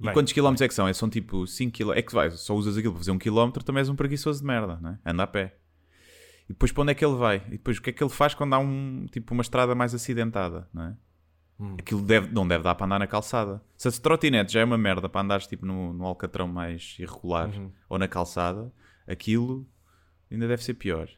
[0.00, 0.12] E Vem.
[0.12, 0.86] quantos quilómetros é que são?
[0.86, 2.04] É, são tipo 5 quilómetros.
[2.04, 4.46] É que vai, só usas aquilo para fazer um quilómetro, também és um preguiçoso de
[4.46, 4.98] merda, não é?
[5.04, 5.56] Anda a pé.
[6.48, 7.42] E depois para onde é que ele vai?
[7.48, 9.94] E depois o que é que ele faz quando há um, tipo, uma estrada mais
[9.94, 10.96] acidentada, não é?
[11.60, 11.74] Hum.
[11.78, 13.60] Aquilo deve, não deve dar para andar na calçada.
[13.76, 17.48] Se a trotinete já é uma merda para andares tipo no, no alcatrão mais irregular
[17.48, 17.72] Uhum.
[17.88, 18.72] ou na calçada,
[19.06, 19.66] aquilo
[20.30, 21.08] ainda deve ser pior.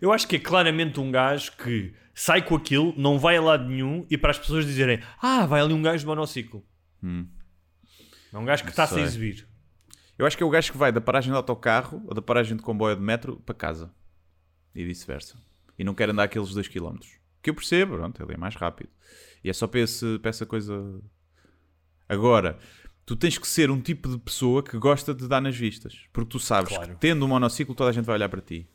[0.00, 3.64] Eu acho que é claramente um gajo que sai com aquilo, não vai a lado
[3.64, 6.64] nenhum e para as pessoas dizerem Ah, vai ali um gajo de monociclo.
[8.32, 9.04] É um gajo que está-se a sei.
[9.04, 9.48] exibir.
[10.18, 12.56] Eu acho que é o gajo que vai da paragem de autocarro ou da paragem
[12.56, 13.92] de comboio de metro para casa.
[14.74, 15.36] E vice-versa.
[15.78, 16.98] E não quer andar aqueles 2 km.
[17.42, 18.90] Que eu percebo, pronto, ele é mais rápido.
[19.42, 21.02] E é só para, esse, para essa coisa.
[22.08, 22.58] Agora,
[23.04, 26.06] tu tens que ser um tipo de pessoa que gosta de dar nas vistas.
[26.12, 26.92] Porque tu sabes Claro.
[26.94, 28.68] que tendo um monociclo toda a gente vai olhar para ti.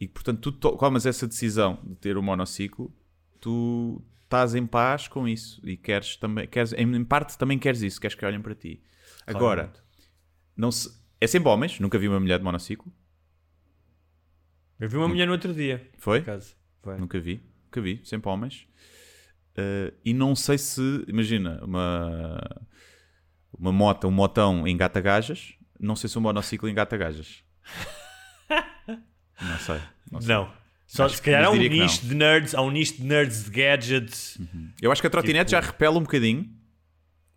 [0.00, 2.92] E portanto, tu to- tomas essa decisão de ter um monociclo,
[3.40, 5.60] tu estás em paz com isso.
[5.68, 8.82] E queres também, queres, em parte também queres isso, queres que olhem para ti.
[9.26, 9.82] Agora, Claramente.
[10.56, 10.90] não se...
[11.20, 12.90] é sempre homens, nunca vi uma mulher de monociclo.
[14.80, 16.24] Eu vi uma mulher no outro dia, Foi?
[16.82, 16.98] Foi.
[16.98, 17.40] Nunca vi,
[17.72, 18.66] nunca vi, sempre homens.
[19.56, 22.38] Eh, e não sei se, imagina, uma,
[23.58, 27.42] uma moto, um motão engata gajas, não sei se um monociclo engata gajas.
[29.40, 29.80] não sei.
[30.10, 30.34] Não sei.
[30.34, 30.62] Não.
[30.86, 33.04] Só Acho se que- calhar há um que nicho de nerds, há um nicho de
[33.04, 34.38] nerds de gadgets.
[34.80, 36.50] Eu acho que a trotinete Tipo- já repele um bocadinho.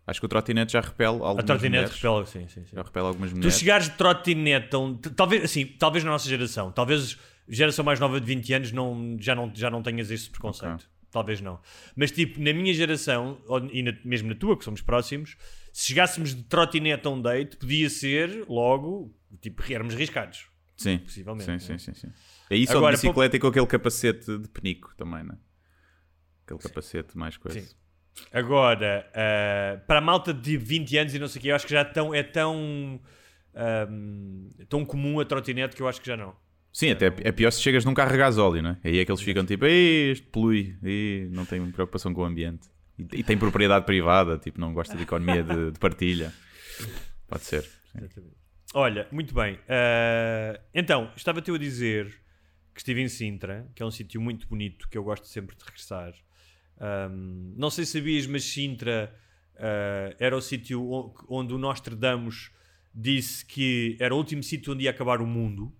[0.06, 2.76] Acho que o trotinete já repele algumas A trotinete repela, sim, sim, sim.
[2.76, 3.58] Já repele algumas Tu mulheres.
[3.58, 4.68] chegares de trotinete,
[5.16, 7.18] talvez, assim, talvez na nossa geração, talvez
[7.48, 10.74] geração mais nova de 20 anos não, já, não, já não tenhas esse preconceito.
[10.74, 10.86] Ok.
[11.10, 11.60] Talvez não.
[11.94, 15.36] Mas tipo, na minha geração, ou- e na- mesmo na tua, que somos próximos,
[15.72, 20.46] se chegássemos de trotinete a um date, podia ser logo, tipo, éramos riscados.
[20.76, 21.78] Sim, Possivelmente, sim, não sim, é?
[21.78, 22.12] sim, sim.
[22.50, 25.38] Aí só Agora, de bicicleta e com aquele capacete de penico também, né?
[26.44, 27.60] Aquele capacete mais coisa.
[27.60, 27.68] Sim.
[28.32, 31.66] Agora, ah, para a malta de 20 anos e não sei o que, eu acho
[31.66, 33.00] que já tão, é tão,
[33.54, 36.34] ahm, tão comum a trotinete que eu acho que já não.
[36.76, 38.78] Sim, até é pior se chegas num carro a gasóleo, não é?
[38.84, 42.24] Aí é que eles ficam tipo, "Ei, este polui, Ei, não tem preocupação com o
[42.26, 42.68] ambiente.
[42.98, 46.34] E, e tem propriedade privada, tipo, não gosta de economia de, de partilha.
[47.26, 47.62] Pode ser.
[48.12, 48.30] sim.
[48.74, 49.58] Olha, muito bem.
[49.66, 52.14] Ah, então, estava-te a dizer
[52.74, 55.64] que estive em Sintra, que é um sítio muito bonito que eu gosto sempre de
[55.64, 56.12] regressar.
[56.78, 59.14] Ahm, não sei se sabias, mas Sintra
[59.56, 60.86] ah, era o sítio
[61.26, 62.50] onde o Nostradamus
[62.94, 65.74] disse que era o último sítio onde ia acabar o mundo.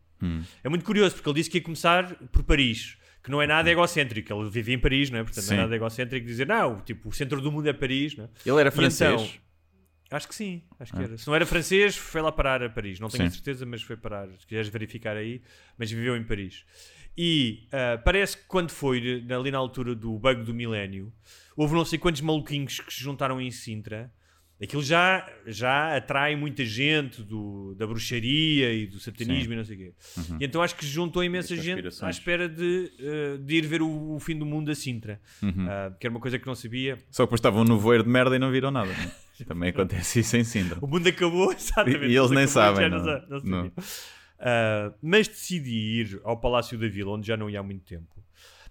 [0.62, 3.70] É muito curioso, porque ele disse que ia começar por Paris, que não é nada
[3.70, 4.32] egocêntrico.
[4.32, 5.22] Ele vivia em Paris, não é?
[5.22, 8.24] Portanto, não é nada egocêntrico dizer, não, tipo, o centro do mundo é Paris, não
[8.24, 8.28] é?
[8.44, 9.12] Ele era francês.
[9.12, 11.18] então, acho que sim, acho que era.
[11.18, 13.00] Se não era francês, foi lá parar a Paris.
[13.00, 13.34] Não tenho Sim.
[13.34, 14.28] certeza, mas foi parar.
[14.38, 15.42] Se quiseres verificar aí,
[15.76, 16.64] mas viveu em Paris.
[17.16, 21.12] E ah, parece que quando foi ali na altura do bug do milénio,
[21.56, 24.12] houve não sei quantos maluquinhos que se juntaram em Sintra
[24.62, 29.52] Aquilo já, já atrai muita gente do, da bruxaria e do satanismo Sim.
[29.52, 29.92] e não sei o quê.
[30.40, 34.14] E então acho que juntou imensa gente à espera de, eh, de ir ver o,
[34.14, 35.20] o fim do mundo a Sintra.
[35.68, 36.96] Ah, que era uma coisa que não sabia.
[37.10, 38.88] Só que depois estavam no voeiro de merda e não viram nada.
[38.90, 39.12] né?
[39.46, 40.78] Também acontece isso em Sintra.
[40.80, 42.06] O mundo acabou, exatamente.
[42.06, 43.40] E- e eles nem sabem, não- não não.
[43.40, 43.72] sabiam.
[44.38, 48.08] Ah, mas decidi ir ao Palácio da Vila, onde já não ia há muito tempo.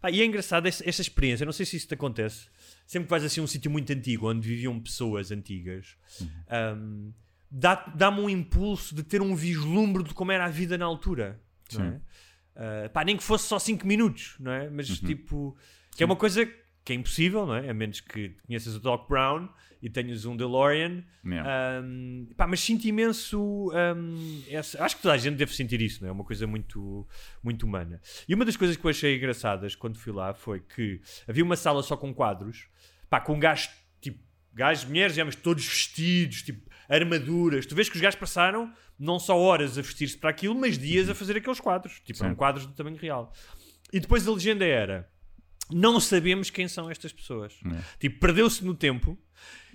[0.01, 2.47] Pá, e é engraçado esta experiência, não sei se isso te acontece.
[2.86, 5.97] Sempre que vais assim a um sítio muito antigo, onde viviam pessoas antigas,
[6.49, 7.11] ahm,
[7.49, 11.39] dá- dá-me um impulso de ter um vislumbre de como era a vida na altura.
[11.73, 12.01] Não é?
[12.86, 14.69] Ah, pá, nem que fosse só 5 minutos, não é?
[14.69, 15.57] Mas tipo,
[15.95, 16.47] que é uma coisa
[16.86, 17.67] que é impossível, não é?
[17.69, 19.49] A menos que conheças o Doc Brown
[19.81, 21.03] e tenhas um DeLorean.
[21.25, 21.81] Yeah.
[21.83, 23.71] Um, pá, mas sinto imenso.
[23.97, 26.11] um, essa- acho que toda a gente deve sentir isso, não é?
[26.11, 27.07] É uma coisa muito,
[27.43, 27.99] muito humana.
[28.29, 31.55] E uma das coisas que eu achei engraçadas quando fui lá foi que havia uma
[31.55, 32.67] sala só com quadros,
[33.09, 33.69] pá, com gajos,
[33.99, 34.19] tipo,
[34.53, 37.65] gajos, mulheres, mas todos vestidos, tipo, armaduras.
[37.65, 41.09] Tu vês que os gajos passaram não só horas a vestir-se para aquilo, mas dias
[41.09, 41.99] a fazer aqueles quadros.
[42.05, 43.33] Tipo, eram quadros do tamanho real.
[43.91, 45.09] E depois a legenda era.
[45.72, 47.53] Não sabemos quem são estas pessoas.
[47.99, 49.18] Tipo, perdeu-se no tempo.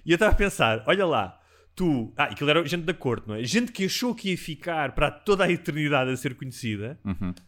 [0.05, 1.39] E eu estava a pensar: olha lá,
[1.75, 2.13] tu.
[2.17, 3.43] Ah, aquilo era gente da corte, não é?
[3.45, 6.99] Gente que achou que ia ficar para toda a eternidade a ser conhecida.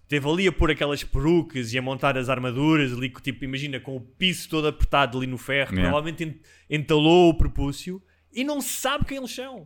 [0.08, 3.96] Teve ali a pôr aquelas perucas e a montar as armaduras, ali, tipo, imagina, com
[3.96, 5.70] o piso todo apertado ali no ferro.
[5.74, 5.90] Yeah.
[5.90, 6.40] Provavelmente en-
[6.76, 8.02] entalou o prepúcio
[8.34, 9.64] e não sabe quem eles são.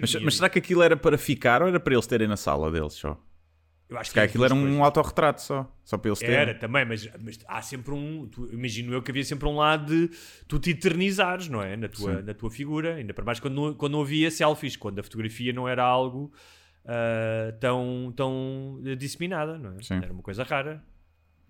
[0.00, 2.70] Mas, mas será que aquilo era para ficar ou era para eles terem na sala
[2.72, 3.20] deles só?
[3.88, 5.74] Eu acho calhar aquilo era um autorretrato só.
[5.82, 6.34] Só para eles terem.
[6.36, 8.26] Era também, mas, mas há sempre um.
[8.26, 10.10] tu- imagino eu que havia sempre um lado de
[10.46, 11.74] tu te eternizares, não é?
[11.76, 14.98] Na tua, na tua figura, ainda para mais quando não, quando não havia selfies, quando
[14.98, 16.30] a fotografia não era algo
[16.84, 19.82] ah, tão, tão disseminada, não é?
[19.82, 19.94] Sim.
[19.94, 20.82] Era uma coisa rara.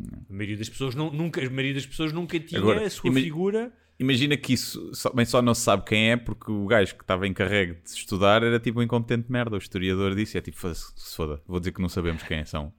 [0.00, 3.12] A maioria das pessoas não- nunca, a maioria das pessoas nunca tinha Agora, a sua
[3.12, 3.72] figura.
[3.98, 7.02] Imagina que isso só, bem só não se sabe quem é porque o gajo que
[7.02, 9.56] estava encarregue de estudar era tipo um incompetente merda.
[9.56, 12.72] O historiador disse: é tipo, se foda, vou dizer que não sabemos quem são.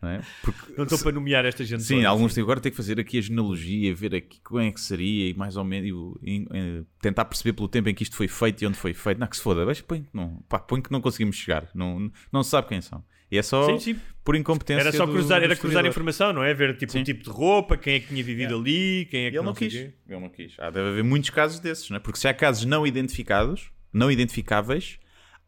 [0.00, 0.20] Não é?
[0.42, 1.82] Porque, Não estou para nomear esta gente.
[1.82, 2.36] Sim, toda, alguns sim.
[2.36, 5.34] têm agora tem que fazer aqui a genealogia, ver aqui como é que seria e
[5.34, 8.62] mais ou menos e e, eh, tentar perceber pelo tempo em que isto foi feito
[8.62, 9.18] e onde foi feito.
[9.18, 12.10] Não, que se foda, mas põe, que não, pá, põe que não conseguimos chegar, não,
[12.32, 13.04] não se sabe quem são.
[13.30, 14.00] E é só Sim, sim.
[14.22, 14.82] por incompetência.
[14.82, 16.54] Era só do- cruzar, do era cruzar informação, não é?
[16.54, 17.00] Ver tipo, Sim.
[17.00, 19.54] o tipo de roupa, quem é que tinha vivido ali, quem é que ele não
[19.54, 19.80] sei quis.
[19.80, 20.54] Ele não quis.
[20.58, 22.00] Há, deve haver muitos casos desses, não é?
[22.00, 24.98] Porque se há casos não identificados, não identificáveis,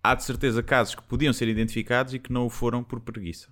[0.02, 3.48] há de certeza casos que podiam ser identificados e que não o foram por preguiça.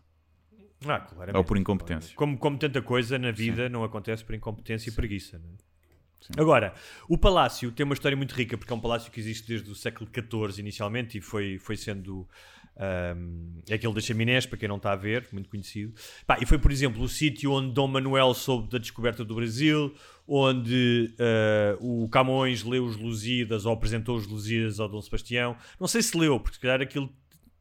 [0.87, 1.37] Ah, claramente.
[1.37, 2.14] Ou por incompetência.
[2.16, 5.37] Como, como tanta coisa na vida não acontece por incompetência e preguiça.
[5.37, 6.41] é?
[6.41, 6.72] Agora,
[7.09, 9.74] o palácio tem uma história muito rica, porque é um palácio que existe desde o
[9.74, 12.26] século XIV inicialmente e foi, foi sendo
[12.76, 15.93] ahm, é aquele das chaminés, para quem não está a ver, muito conhecido.
[16.26, 19.95] Pá, e foi, por exemplo, o sítio onde Dom Manuel soube da descoberta do Brasil,
[20.26, 25.57] onde ah, o Camões leu os Lusíadas ou apresentou os Lusíadas ao Dom Sebastião.
[25.78, 27.12] Não sei se leu, porque se calhar aquilo,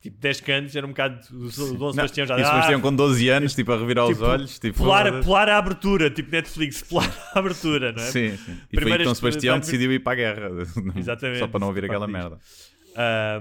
[0.04, 1.20] tipo 10 cantos, era um bocado.
[1.32, 4.12] O Dom Sebastião já e o Sebastião "Ah, com 12 anos, tipo, a revirar os
[4.18, 4.60] Tipo, olhos.
[4.60, 8.06] Tipo, pular, pular a abertura, tipo Netflix, pular a abertura, não é?
[8.12, 8.38] Sim, sim.
[8.38, 10.50] E foi aí que Primeiras- Dom Sebastião primeiras- decidiu ir para a guerra.
[11.00, 11.40] Exatamente.
[11.40, 12.38] Só para não ouvir aquela merda.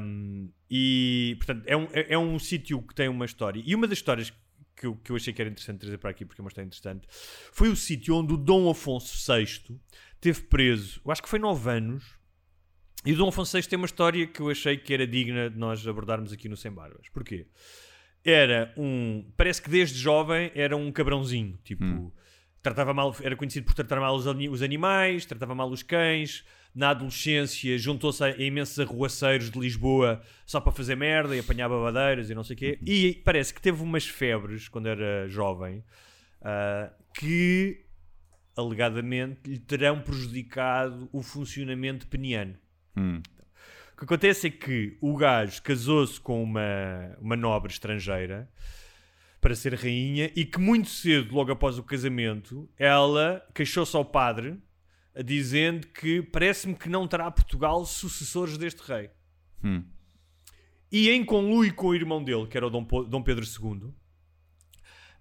[0.00, 3.62] Um, e, portanto, é um, é, é um sítio que tem uma história.
[3.64, 4.32] E uma das histórias
[4.74, 6.66] que eu, que eu achei que era interessante trazer para aqui, porque é uma história
[6.66, 7.06] interessante,
[7.52, 9.78] foi o sítio onde o Dom Afonso VI
[10.20, 12.04] teve preso, eu acho que foi 9 anos.
[13.04, 15.58] E o Dom Afonso VI tem uma história que eu achei que era digna de
[15.58, 17.08] nós abordarmos aqui no Sem Barbas.
[17.08, 17.46] Porquê?
[18.24, 19.24] Era um.
[19.36, 21.58] Parece que desde jovem era um cabrãozinho.
[21.64, 22.12] Tipo,
[22.62, 26.44] tratava mal, era conhecido por tratar mal os, ani- os animais, tratava mal os cães.
[26.74, 31.78] Na adolescência juntou-se a, a imensos arruaceiros de Lisboa só para fazer merda e apanhava
[31.82, 32.78] badeiras e não sei o quê.
[32.86, 35.84] E parece que teve umas febres quando era jovem
[36.40, 37.84] ah, que
[38.56, 42.54] alegadamente lhe terão prejudicado o funcionamento peniano.
[42.96, 43.22] Hum.
[43.94, 48.50] O que acontece é que o gajo casou-se com uma, uma nobre estrangeira
[49.40, 54.56] para ser rainha e que muito cedo, logo após o casamento, ela queixou-se ao padre
[55.24, 59.10] dizendo que parece-me que não terá Portugal sucessores deste rei.
[59.62, 59.84] Hum.
[60.90, 63.92] E em conluio com o irmão dele, que era o Dom Pedro II,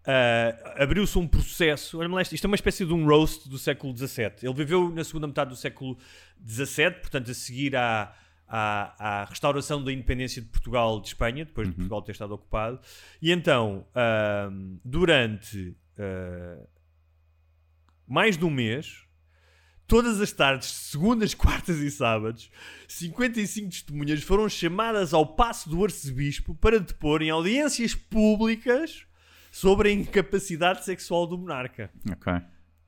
[0.05, 1.99] ah, abriu-se um processo.
[2.31, 4.33] Isto é uma espécie de um roast do século XVII.
[4.43, 5.97] Ele viveu na segunda metade do século
[6.45, 8.15] XVII, portanto, a seguir à,
[8.47, 12.79] à, à restauração da independência de Portugal de Espanha, depois de Portugal ter estado ocupado.
[13.21, 14.49] E então, ah,
[14.83, 16.65] durante ah,
[18.07, 19.05] mais de um mês,
[19.85, 22.49] todas as tardes, segundas, quartas e sábados,
[22.87, 29.05] 55 testemunhas foram chamadas ao passo do arcebispo para depor em audiências públicas
[29.51, 31.91] sobre a incapacidade sexual do monarca.
[32.11, 32.33] Ok.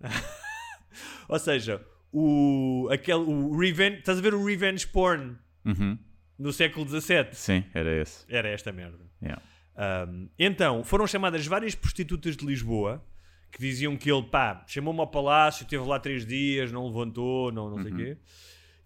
[1.30, 5.36] Ou seja, o, aquele, o revenge, estás a ver o revenge porn
[5.66, 5.97] Uhum.
[6.38, 7.28] no século XVII?
[7.34, 8.26] Sim, era esse.
[8.28, 8.99] Era esta merda.
[9.22, 9.41] Yeah.
[10.07, 13.03] Um, então, foram chamadas várias prostitutas de Lisboa
[13.51, 17.70] que diziam que ele, pá, chamou-me ao palácio, esteve lá três dias, não levantou, não,
[17.70, 18.18] não sei o quê.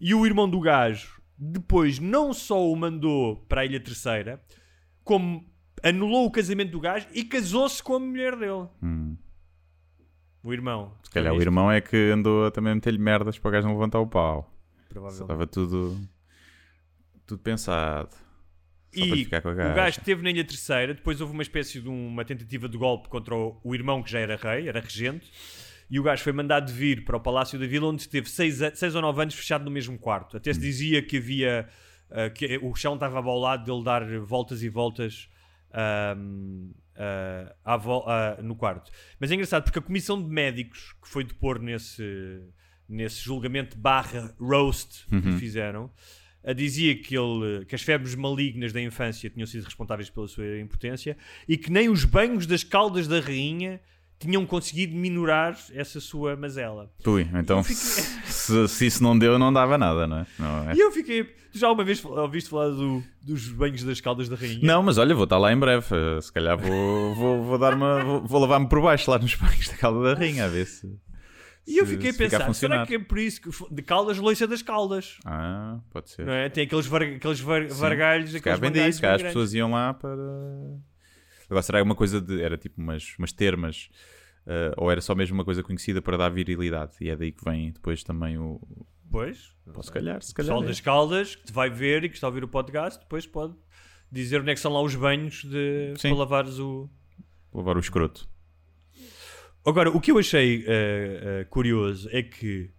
[0.00, 4.42] E o irmão do gajo, depois, não só o mandou para a Ilha Terceira,
[5.02, 5.50] como
[5.82, 8.66] anulou o casamento do gajo e casou-se com a mulher dele.
[8.82, 9.16] Hum.
[10.42, 10.92] O irmão.
[11.02, 13.74] Se calhar o irmão é que andou a também meter-lhe merdas para o gajo não
[13.74, 14.52] levantar o pau.
[14.88, 15.22] Provavelmente.
[15.22, 15.98] Estava tudo,
[17.26, 18.10] tudo pensado.
[18.94, 22.68] Só E o gajo esteve na Ilha Terceira, depois houve uma espécie de uma tentativa
[22.68, 25.30] de golpe contra o, o irmão que já era rei, era regente,
[25.90, 28.94] e o gajo foi mandado vir para o Palácio da Vila, onde esteve seis, seis
[28.94, 30.36] ou nove anos fechado no mesmo quarto.
[30.38, 30.54] Até Hum.
[30.54, 31.68] se dizia que havia.
[32.10, 35.28] ah, que o chão estava abaulado dele dar voltas e voltas
[35.72, 36.16] ah,
[37.64, 38.90] à vol- ah, no quarto.
[39.20, 42.42] Mas é engraçado porque a comissão de médicos que foi depor nesse,
[42.88, 45.20] nesse julgamento barra roast que Uhum.
[45.20, 45.90] lhe fizeram
[46.44, 50.58] a dizia que, ele, que as febres malignas da infância tinham sido responsáveis pela sua
[50.60, 51.16] impotência
[51.46, 53.80] e que nem os banhos das caldas da rainha
[54.18, 56.90] tinham conseguido minorar essa sua mazela.
[57.06, 57.76] Ui, então fiquei-
[58.26, 60.26] se, se isso não deu, não dava nada, não é?
[60.38, 60.74] Não, é?
[60.74, 61.24] E eu fiquei.
[61.52, 64.60] Tu já uma vez ouviste falar do- dos banhos das caldas da rainha?
[64.62, 65.86] Não, mas olha, vou estar lá em breve.
[65.92, 68.02] eh, Se calhar vou, vou, vou dar uma.
[68.04, 70.86] Vou, vou lavar-me por baixo lá nos banhos da calda da rainha, a ver se.
[71.66, 74.62] E eu fiquei a pensar, será que é por isso que de caldas, loiça das
[74.62, 75.18] caldas?
[75.26, 76.24] Ah, pode ser.
[76.24, 76.48] Não é?
[76.48, 79.92] Tem aqueles, var, aqueles var, vargalhos, aqueles mangalhos disso, cá as bem pessoas iam lá
[79.92, 80.16] para.
[81.48, 82.40] Agora, será uma coisa de.
[82.42, 83.88] Era tipo umas, umas termas.
[84.46, 86.92] eh, ou era só mesmo uma coisa conhecida para dar virilidade?
[87.00, 88.60] E é daí que vem depois também o.
[89.10, 90.64] Pois, se calhar, se o pessoal calhar.
[90.64, 90.66] é.
[90.72, 93.54] das caldas que te vai ver e que está a ouvir o podcast, depois pode
[94.12, 96.08] dizer onde é que são lá os banhos de, Sim.
[96.10, 96.88] para lavares o.
[97.54, 98.28] Levar o escroto.
[99.64, 102.70] Agora, o que eu achei eh, eh, curioso é que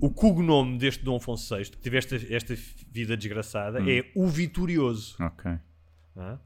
[0.00, 2.54] o cognome deste Dom Afonso VI, que teve esta, esta
[2.90, 3.88] vida desgraçada, Hum.
[3.88, 5.16] é o Vitorioso.
[5.22, 5.50] Ok.
[6.16, 6.38] Ah,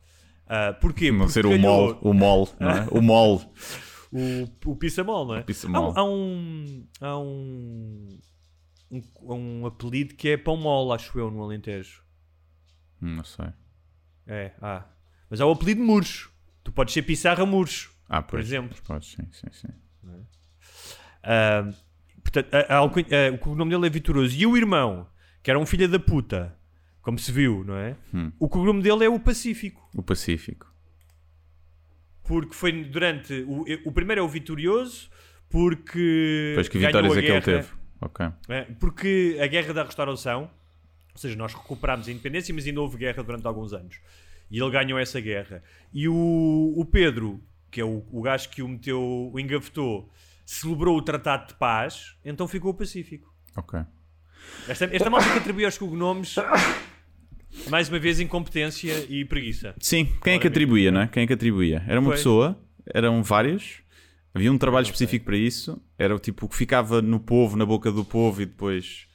[0.47, 1.11] Ah, porquê?
[1.11, 2.87] Não Porque ser o calhou mol, o mol, não é?
[2.91, 3.53] O mol.
[4.13, 5.43] O, o Pissamol, não é?
[5.43, 5.93] Pissamol.
[5.97, 8.19] Há, há um, há um,
[8.91, 9.03] um,
[9.35, 12.03] um apelido que é Pão Mol, acho eu, no Alentejo.
[13.03, 13.49] Hum, Não sei.
[14.27, 14.85] É, há.
[15.29, 16.31] Mas há o apelido Murcho.
[16.63, 17.93] Tu podes ser Pissarra Murcho.
[18.09, 18.77] Ah, Por pois, exemplo.
[18.87, 19.69] Podes, sim, sim, sim.
[21.23, 21.69] Ah,
[22.23, 24.37] portanto, a- a alcun- ah, o cognome dele é Vitoroso.
[24.37, 25.07] E o irmão,
[25.43, 26.57] que era um filho da puta,
[27.07, 27.95] como se viu, não é?
[28.13, 28.33] Hum.
[28.37, 29.89] O cognome dele é o Pacífico.
[29.95, 30.67] O Pacífico.
[32.25, 33.45] Porque foi durante.
[33.47, 35.09] O, o primeiro é o Vitorioso,
[35.49, 36.49] porque.
[36.51, 37.69] Depois que vitórias é que ele teve.
[38.01, 38.27] Ok.
[38.49, 40.51] É, porque a guerra da restauração,
[41.13, 44.01] ou seja, nós recuperámos a independência, mas ainda houve guerra durante alguns anos.
[44.51, 45.63] E ele ganhou essa guerra.
[45.93, 47.41] E o, o Pedro,
[47.71, 50.11] que é o, o gajo que o meteu, o engavetou,
[50.45, 53.33] celebrou o Tratado de Paz, então ficou o Pacífico.
[53.57, 53.79] Ok.
[54.69, 56.35] Esta, esta malta que atribui aos cognomes,
[57.71, 59.75] mais uma vez, incompetência e preguiça.
[59.81, 61.07] Sim, quem é que atribuía, não é?
[61.09, 61.83] Quem é que atribuía?
[61.87, 62.21] Era uma Pois.
[62.21, 62.59] pessoa,
[62.95, 63.81] eram vários,
[64.35, 67.91] havia um trabalho específico para isso, era o tipo que ficava no povo, na boca
[67.91, 69.07] do povo e depois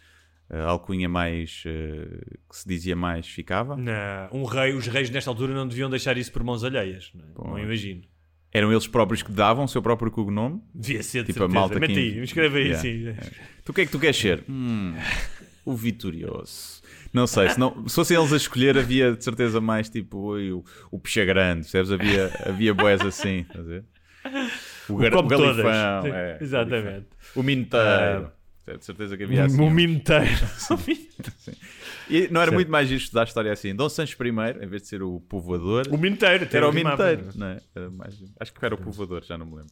[0.50, 2.08] a alcunha mais eh,
[2.50, 3.78] que se dizia mais ficava.
[3.78, 3.94] Não,
[4.34, 7.10] um rei, os reis nesta altura não deviam deixar isso por mãos alheias.
[7.16, 7.50] Não, é?
[7.52, 8.02] não imagino.
[8.54, 10.62] Eram eles próprios que davam o seu próprio cognome.
[10.76, 11.60] Devia ser, de Tipo a certeza.
[11.60, 12.82] malta Mete que- aí, escreve aí, Yeah.
[12.82, 13.30] sim.
[13.64, 14.44] Tu o que é que tu queres ser?
[14.50, 14.94] Hum,
[15.66, 16.82] o vitorioso.
[17.14, 20.64] Não sei, se, não, se fossem eles a escolher, havia de certeza mais tipo o,
[20.92, 21.92] o Picha Grande, percebes?
[21.92, 23.86] Havia, havia boés assim, estás a ver?
[24.90, 24.98] O, o
[25.28, 26.02] galifão.
[26.04, 27.08] Sim, é, Exatamente.
[27.36, 28.32] o minteiro.
[28.68, 29.62] É, de certeza que havia assim.
[29.62, 30.30] O minteiro.
[32.10, 32.54] E não era Certo.
[32.56, 33.74] muito mais giro estudar a história assim.
[33.74, 36.46] Dom Sancho I, em vez de ser o povoador, o minteiro.
[36.52, 37.30] era o minteiro.
[37.36, 37.58] Não é?
[37.74, 39.72] Era mais- acho que era o povoador, já não me lembro.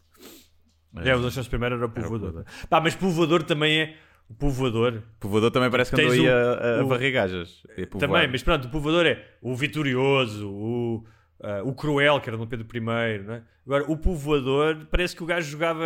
[1.04, 2.46] É, o Dom Sancho I era o Era o povoador.
[2.70, 3.98] Pá, mas povoador também é...
[4.30, 5.02] O povoador...
[5.18, 7.64] O povoador também parece que andou aí a, a o- varrer gajas.
[7.72, 8.00] a povoar.
[8.00, 11.04] Também, mas pronto, o povoador é o vitorioso, o,
[11.42, 12.94] ah, o cruel, que era no Pedro I, não
[13.34, 13.44] é?
[13.66, 15.86] Agora, o povoador, parece que o gajo jogava,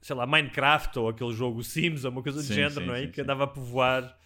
[0.00, 2.94] sei lá, Minecraft ou aquele jogo Sims ou uma coisa do Sim, género, sim, não
[2.94, 3.02] é?
[3.02, 4.16] sim, que andava a povoar.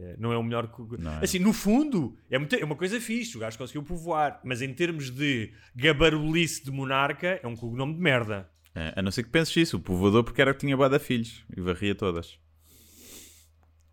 [0.00, 1.02] É, não é o melhor que...
[1.02, 1.24] Não é.
[1.24, 4.72] Assim, no fundo, é, muito- é uma coisa fixe, o gajo conseguiu povoar, mas em
[4.72, 8.48] termos de gabarulice de monarca, é um cognome de merda.
[8.74, 11.44] É, a não ser que penses isso, o povoador porque era que tinha de filhos
[11.56, 12.38] e varria todas.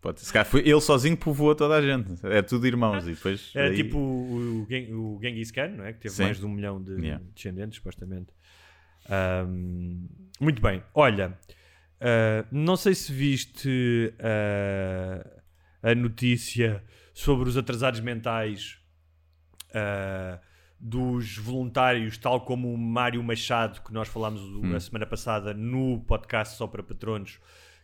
[0.06, 2.14] Pode, se calhar foi ele sozinho povoou toda a gente.
[2.26, 3.50] É tudo irmãos e depois.
[3.54, 5.92] Era daí- tipo o, o, Gen- o Genghis Khan, não é?
[5.92, 6.22] Que teve Sim.
[6.24, 7.24] mais de um milhão de Yeah.
[7.34, 8.32] descendentes, supostamente.
[9.08, 10.06] Ahm,
[10.40, 10.82] muito bem.
[10.94, 11.36] Olha,
[12.00, 15.26] ah, não sei se viste ah,
[15.82, 16.82] a notícia
[17.14, 18.78] sobre os atrasados mentais
[19.74, 20.38] ah,
[20.78, 24.74] dos voluntários, tal como o Mário Machado, que nós falámos Hum.
[24.74, 27.40] a semana passada no podcast Só para Patronos,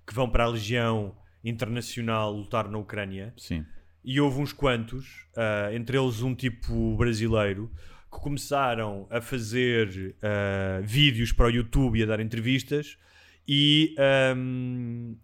[0.06, 3.32] que vão para a Legião internacional lutar na Ucrânia.
[3.36, 3.64] Sim.
[4.04, 7.70] E houve uns quantos, ah, entre eles um tipo brasileiro,
[8.10, 12.98] que começaram a fazer ah, vídeos para o YouTube e a dar entrevistas
[13.46, 15.14] e ahm,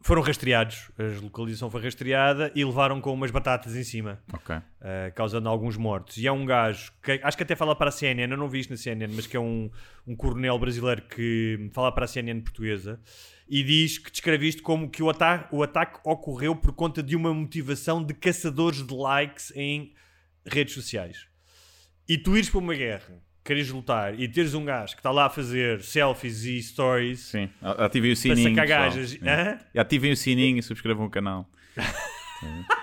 [0.00, 0.90] foram rastreados.
[0.98, 4.54] A localização foi rastreada e levaram com umas batatas em cima, Ok.
[4.54, 6.16] ah, causando alguns mortos.
[6.16, 8.60] E há um gajo, que acho que até fala para a CNN, eu não vi
[8.60, 9.70] isto na CNN, mas que é um,
[10.06, 13.00] um coronel brasileiro que fala para a CNN portuguesa
[13.48, 17.16] e diz que descreve isto como que o, ata o ataque ocorreu por conta de
[17.16, 19.94] uma motivação de caçadores de likes em
[20.46, 21.26] redes sociais.
[22.08, 25.26] E tu ires para uma guerra, queres lutar e teres um gajo que está lá
[25.26, 27.48] a fazer selfies e stories Sim.
[27.62, 28.50] A- Ativem o para sininho.
[28.50, 29.18] sacar gajas.
[29.22, 29.58] Hã?
[29.74, 31.48] E Ativem o sininho e subscrevam o canal.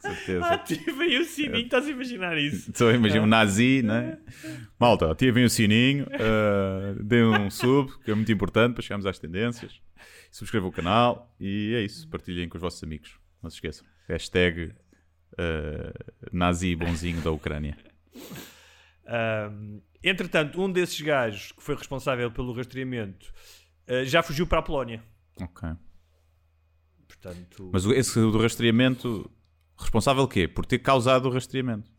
[0.00, 0.46] Certeza.
[0.46, 2.70] Ativa aí o sininho, estás a imaginar isso?
[2.74, 4.18] Só imagina um nazi, né?
[4.78, 9.18] Malta, ativem o sininho, uh, deem um sub, que é muito importante para chegarmos às
[9.18, 9.78] tendências.
[10.32, 12.08] Subscrevam o canal e é isso.
[12.08, 13.12] Partilhem com os vossos amigos.
[13.42, 13.86] Não se esqueçam.
[14.08, 14.72] Hashtag
[15.34, 17.76] uh, nazi bonzinho da Ucrânia.
[19.12, 23.32] Ahm, entretanto, um desses gajos que foi responsável pelo rastreamento
[23.88, 25.02] ah, já fugiu para a Polónia.
[25.40, 25.68] Ok.
[27.08, 29.28] Portanto, Mas esse do rastreamento,
[29.76, 30.46] responsável quê?
[30.46, 31.90] Por ter causado o rastreamento.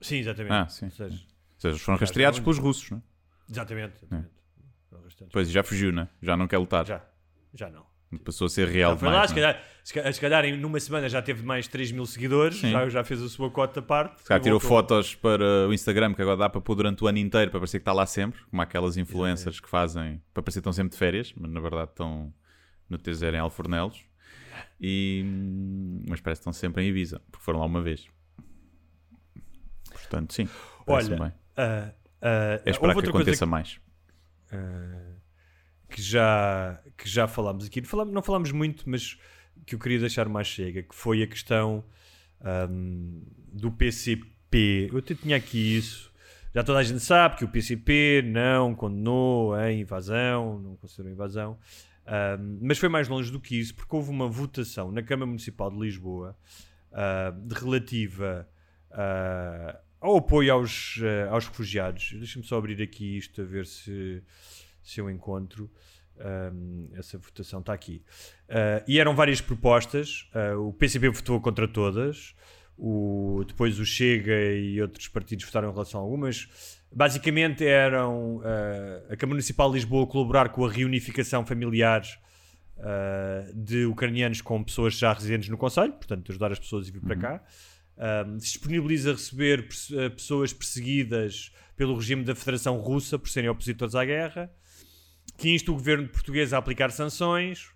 [0.00, 0.52] sim, exatamente.
[0.52, 0.86] Ah, sim.
[0.86, 3.02] Ou seja, Ou seja, foram rastreados pelos russos, não é?
[3.50, 3.96] exatamente.
[3.98, 4.30] exatamente.
[4.88, 5.32] Foram restantes.
[5.32, 6.08] Pois, já fugiu, né?
[6.22, 6.86] Já não quer lutar.
[6.86, 7.04] Já,
[7.52, 7.86] já não.
[8.18, 9.30] Passou a ser real Já foi lá, demais.
[9.82, 12.70] se calhar, se numa semana já teve mais 3 mil seguidores, Sim.
[12.70, 14.22] já, já fez a sua cota à parte.
[14.22, 14.78] Se calhar tirou voltou.
[14.78, 17.78] fotos para o Instagram que agora dá para pôr durante o ano inteiro para parecer
[17.78, 20.98] que está lá sempre, como aquelas influencers que fazem para parecer que estão sempre de
[20.98, 22.32] férias, mas na verdade estão
[22.88, 24.00] no T0 em Alfornelos.
[24.80, 25.24] E,
[26.08, 28.06] mas parece que estão sempre em Ibiza, porque foram lá uma vez.
[29.90, 30.48] Portanto, sim.
[30.86, 31.32] Olha, bem.
[31.56, 31.90] ah,
[32.22, 33.80] ah, É esperar que aconteça mais.
[34.52, 35.14] ah,
[35.94, 37.80] que já, que já falámos aqui.
[37.82, 39.16] Falamos, não falámos muito, mas
[39.64, 41.84] que eu queria deixar mais chega, que foi a questão
[42.40, 43.22] ahm,
[43.52, 44.88] do PCP.
[44.90, 46.12] Eu até tinha aqui isso.
[46.52, 51.56] Já toda a gente sabe que o PCP não condenou a invasão, não considerou invasão.
[52.04, 55.70] Ahm, mas foi mais longe do que isso, porque houve uma votação na Câmara Municipal
[55.70, 56.36] de Lisboa
[56.92, 58.48] ah, de relativa
[58.90, 62.14] ah, ao apoio aos, ah, aos refugiados.
[62.18, 64.20] Deixa-me só abrir aqui isto a ver se,
[64.84, 65.70] se eu encontro.
[66.20, 68.02] Ahm, essa votação está aqui.
[68.48, 70.28] Ah, e eram várias propostas.
[70.32, 72.34] Ah, o PCP votou contra todas.
[72.76, 76.48] O, depois o Chega e outros partidos votaram em relação a algumas.
[76.92, 82.02] Basicamente eram ah, a Câmara Municipal de Lisboa colaborar com a reunificação familiar
[83.54, 87.16] de ucranianos com pessoas já residentes no Conselho, portanto, ajudar as pessoas a vir para
[87.16, 87.44] cá.
[88.26, 89.68] Um, se disponibiliza a receber
[90.16, 94.50] pessoas perseguidas pelo regime da Federação Russa por serem opositores à guerra,
[95.36, 97.70] que insta o governo português a aplicar sanções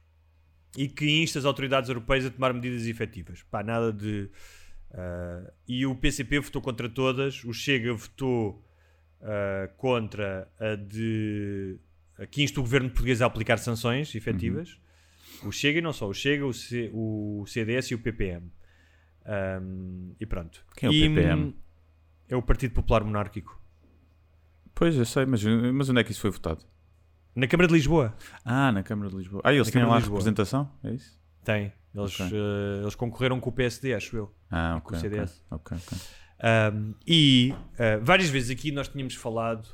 [0.77, 3.43] e que insta as autoridades europeias a tomar medidas efetivas.
[3.51, 4.31] Pá, nada de.
[4.93, 8.65] ah, e o PCP votou contra todas, o Chega votou
[9.23, 11.77] ah, contra a de.
[12.19, 14.79] a que insta o governo português a aplicar sanções efetivas.
[15.43, 18.51] O Chega e não só, o Chega, o, C- o CDS e o PPM.
[19.61, 20.65] Um, e pronto.
[20.75, 21.43] Quem é o E, PPM?
[21.43, 21.55] hum,
[22.31, 23.61] É o Partido Popular Monárquico.
[24.75, 26.65] Pois, eu sei, mas, mas onde é que isso foi votado?
[27.39, 28.13] Na Câmara de Lisboa
[28.45, 29.41] Ah, na Câmara de Lisboa.
[29.45, 30.69] Ah, eles Na tinham Câmara lá representação?
[30.83, 31.17] É isso?
[31.45, 31.73] tem.
[31.95, 32.27] Eles, Ok.
[32.37, 34.35] eh, eles concorreram com o PSD, acho eu.
[34.51, 34.99] Ah, Com ok.
[34.99, 35.43] o CDS.
[35.51, 35.99] ok, ok, ok.
[36.75, 39.67] Um, e uh, várias vezes aqui nós tínhamos falado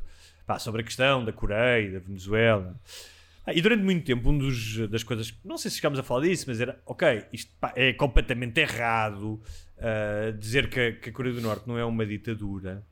[0.46, 2.78] pá, sobre a questão da Coreia, da Venezuela.
[3.46, 6.22] Ah, e durante muito tempo, um dos, das coisas, não sei se chegámos a falar
[6.26, 9.40] disso, mas era, ok, isto pá, é completamente errado
[9.78, 12.84] uh, dizer que, que a Coreia do Norte não é uma ditadura,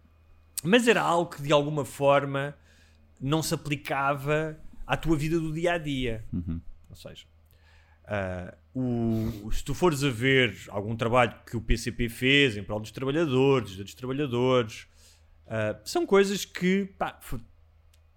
[0.65, 2.55] mas era algo que de alguma forma
[3.23, 6.25] não se aplicava à tua vida do dia a dia.
[6.91, 7.25] Ou seja,
[8.05, 12.81] ah, o- se tu fores a ver algum trabalho que o PCP fez em prol
[12.81, 14.87] dos trabalhadores, dos trabalhadores,
[15.47, 17.41] ah, são coisas que pá, fo-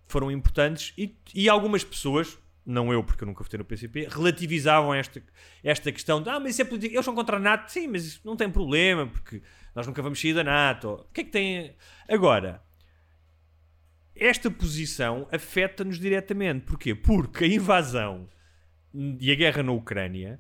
[0.08, 4.94] foram importantes e, e algumas pessoas, não eu porque eu nunca votei no PCP, relativizavam
[4.94, 5.22] esta,
[5.64, 8.06] esta questão de ah, mas isso é política, eles são contra a NATO, sim, mas
[8.06, 9.42] isso não tem problema porque
[9.76, 10.90] nós nunca vamos sair da NATO.
[11.10, 11.76] O que é que tem.
[12.10, 12.62] Agora,
[14.16, 16.66] esta posição afeta-nos diretamente.
[16.66, 16.96] Porquê?
[16.96, 18.30] Porque a invasão
[19.20, 20.40] e a guerra na Ucrânia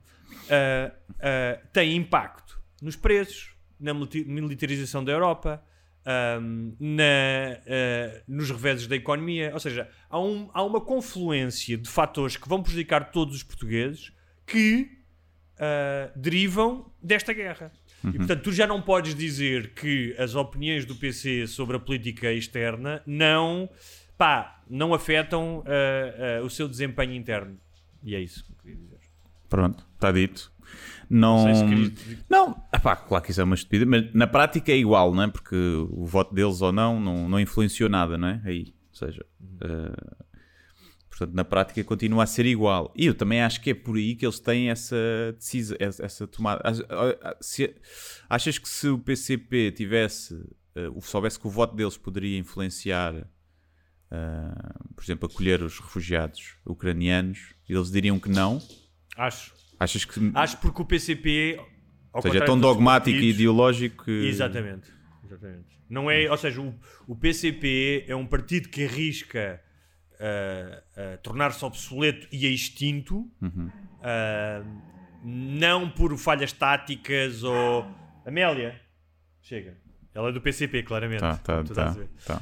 [0.49, 5.61] ah, ah, tem impacto nos preços, na militarização da Europa,
[6.79, 7.03] na,
[7.67, 9.51] ah, nos reveses da economia.
[9.53, 14.11] Ou seja, há, um- há uma confluência de fatores que vão prejudicar todos os portugueses
[14.45, 14.91] que
[16.15, 17.71] derivam desta guerra.
[18.13, 22.31] E portanto, tu já não podes dizer que as opiniões do PC sobre a política
[22.31, 23.69] externa não,
[24.17, 27.57] pá, não afetam ah, ah, o seu desempenho interno.
[28.03, 28.99] E é isso que eu queria dizer.
[29.49, 30.51] Pronto, está dito.
[31.09, 34.25] Não, Não sei se querias- não, epá, claro que isso é uma estupidez, mas na
[34.25, 35.27] prática é igual, não é?
[35.27, 38.41] Porque o voto deles ou não, não, não influenciou nada, não é?
[38.43, 39.23] Aí, ou seja,
[39.61, 40.24] eh,
[41.17, 42.91] portanto, na prática continua a ser igual.
[42.95, 44.95] E eu também acho que é por aí que eles têm essa
[45.37, 46.61] decisão, essa, tomada.
[47.39, 47.73] Se-
[48.29, 50.35] achas que se o PCP tivesse,
[50.75, 57.55] eh, soubesse que o voto deles poderia influenciar, eh, por exemplo, acolher os refugiados ucranianos,
[57.67, 58.61] eles diriam que não?
[59.17, 59.53] Acho.
[59.79, 60.19] Achas que.
[60.33, 61.59] Acho porque o PCP.
[62.13, 64.11] Ou seja, é tão dogmático e partidos- ideológico que.
[64.27, 64.91] Exatamente.
[65.23, 65.75] Exatamente.
[65.89, 66.73] Não é, ou seja, o,
[67.07, 69.61] o PCP é um partido que arrisca
[70.19, 73.69] ah, ah, tornar-se obsoleto e extinto, Uhum.
[75.23, 77.85] não por falhas táticas ou.
[78.25, 78.79] Amélia,
[79.41, 79.77] chega.
[80.13, 81.19] Ela é do PCP, claramente.
[81.19, 81.95] Tá, tá, tá,
[82.25, 82.41] tá.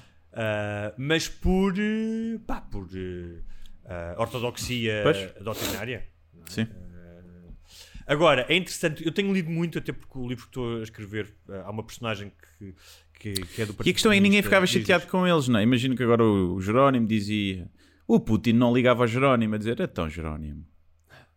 [0.98, 1.74] Mas por.
[1.78, 2.88] eh, pá, por.
[2.94, 5.34] eh, ortodoxia Pois.
[5.44, 6.06] doutrinária.
[6.48, 6.68] Sim.
[8.06, 11.34] Agora, é interessante, eu tenho lido muito, até porque o livro que estou a escrever,
[11.50, 12.76] eh, há uma personagem que,
[13.20, 15.48] que, que é do Partido E a questão é que ninguém ficava chateado com eles,
[15.48, 15.64] não é?
[15.64, 17.70] Imagino que agora o Jerónimo dizia.
[18.08, 20.66] O Putin não ligava ao Jerónimo a dizer: Então, Jerónimo.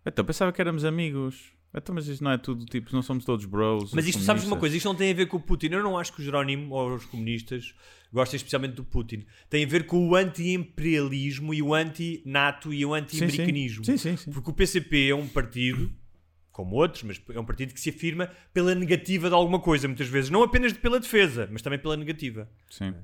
[0.04, 1.56] Então, pensava que éramos amigos.
[1.74, 3.92] Então, mas isto não é tudo tipo, não somos todos bros.
[3.92, 5.68] Mas isto, sabes uma comunistas." coisa, isto não tem a ver com o Putin.
[5.72, 7.74] Eu não acho que o Jerónimo ou os comunistas
[8.12, 9.24] gostem especialmente do Putin.
[9.50, 13.84] Tem a ver com o anti-imperialismo e o anti-NATO e o anti-americanismo.
[13.84, 14.30] Sim, sim, sim.
[14.30, 15.92] Porque o PCP é um partido,
[16.56, 20.08] como outros, mas é um partido que se afirma pela negativa de alguma coisa, muitas
[20.08, 20.30] vezes.
[20.30, 22.48] Não apenas pela defesa, mas também pela negativa.
[22.70, 22.94] Sim.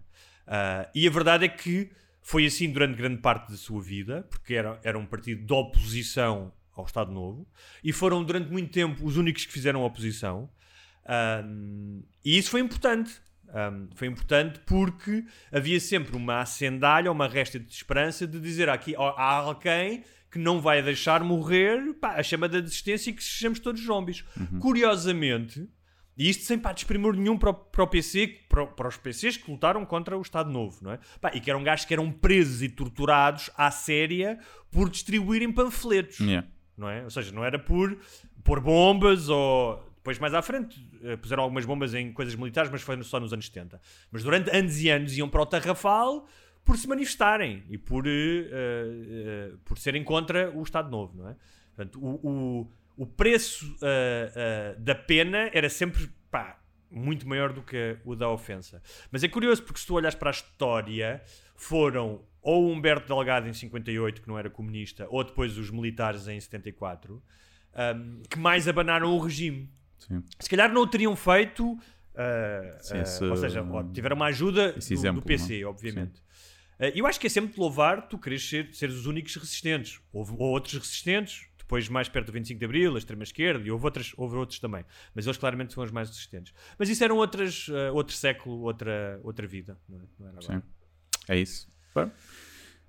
[0.46, 1.90] Ah, e a verdade é que
[2.22, 6.50] foi assim durante grande parte da sua vida, porque era, era um partido de oposição
[6.74, 7.46] ao Estado Novo,
[7.84, 10.48] e foram durante muito tempo os únicos que fizeram oposição.
[11.04, 13.12] Ahm, e isso foi importante.
[13.52, 18.96] Ahm, foi importante porque havia sempre uma acendalha, uma resta de esperança de dizer aqui
[18.96, 23.60] há alguém que não vai deixar morrer pá, a chama da desistência e que sejamos
[23.60, 24.24] todos zombies.
[24.58, 25.68] Curiosamente,
[26.16, 29.36] e isto sem pá, desprimor nenhum para o, para o PC, para, para os PCs
[29.36, 30.98] que lutaram contra o Estado Novo, não é?
[31.20, 34.38] Pá, e que eram gajos que eram presos e torturados à séria
[34.70, 36.48] por distribuírem panfletos Yeah.
[36.78, 37.04] não é?
[37.04, 37.96] Ou seja, não era por
[38.42, 42.82] pôr bombas ou depois mais à frente eh, puseram algumas bombas em coisas militares, mas
[42.82, 43.80] foi só nos anos 70.
[44.10, 46.26] Mas durante anos e anos iam para o Tarrafal
[46.64, 48.10] por se manifestarem e por, eh,
[48.50, 51.36] eh, por serem contra o Estado Novo, não é?
[51.74, 56.60] Portanto, o, o, o preço eh, da pena era sempre pá,
[56.90, 58.82] muito maior do que o da ofensa.
[59.10, 61.22] Mas é curioso porque se tu olhas para a história,
[61.56, 66.38] foram ou Humberto Delgado em 58, que não era comunista, ou depois os militares em
[66.38, 67.22] 74,
[67.96, 69.70] um, que mais abanaram o regime.
[69.98, 70.22] Sim.
[70.40, 71.78] Se calhar não o teriam feito, uh,
[72.80, 75.70] Sim, uh, esse- ou seja, tiveram uma ajuda do, exemplo, do PC, não é?
[75.70, 76.18] obviamente.
[76.18, 76.31] Uh,
[76.94, 80.00] eu acho que é sempre de louvar tu queres ser, seres os únicos resistentes.
[80.12, 83.84] Houve ou outros resistentes, depois mais perto do 25 de Abril, a extrema-esquerda, e houve,
[83.84, 84.84] outras, houve outros também.
[85.14, 86.52] Mas eles claramente foram os mais resistentes.
[86.78, 89.78] Mas isso eram outras, uh, outro século, outra, outra vida.
[89.88, 90.02] Não, é?
[90.18, 90.60] Não era agora.
[90.60, 90.68] Sim.
[91.28, 91.68] É isso.
[91.94, 92.10] Bom,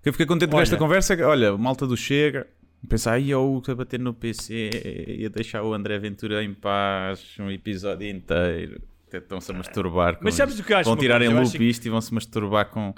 [0.04, 1.16] eu fiquei contente com esta conversa.
[1.26, 2.48] Olha, malta do Chega.
[2.90, 4.70] Pensar, ai, eu a bater no PC
[5.08, 8.82] ia deixar o André Ventura em paz um episódio inteiro.
[9.08, 10.18] Até Estão-se a masturbar.
[10.18, 11.42] Com Mas sabes o que acho Vão tirar em coisa?
[11.44, 12.94] Loop que- isto e vão-se masturbar com,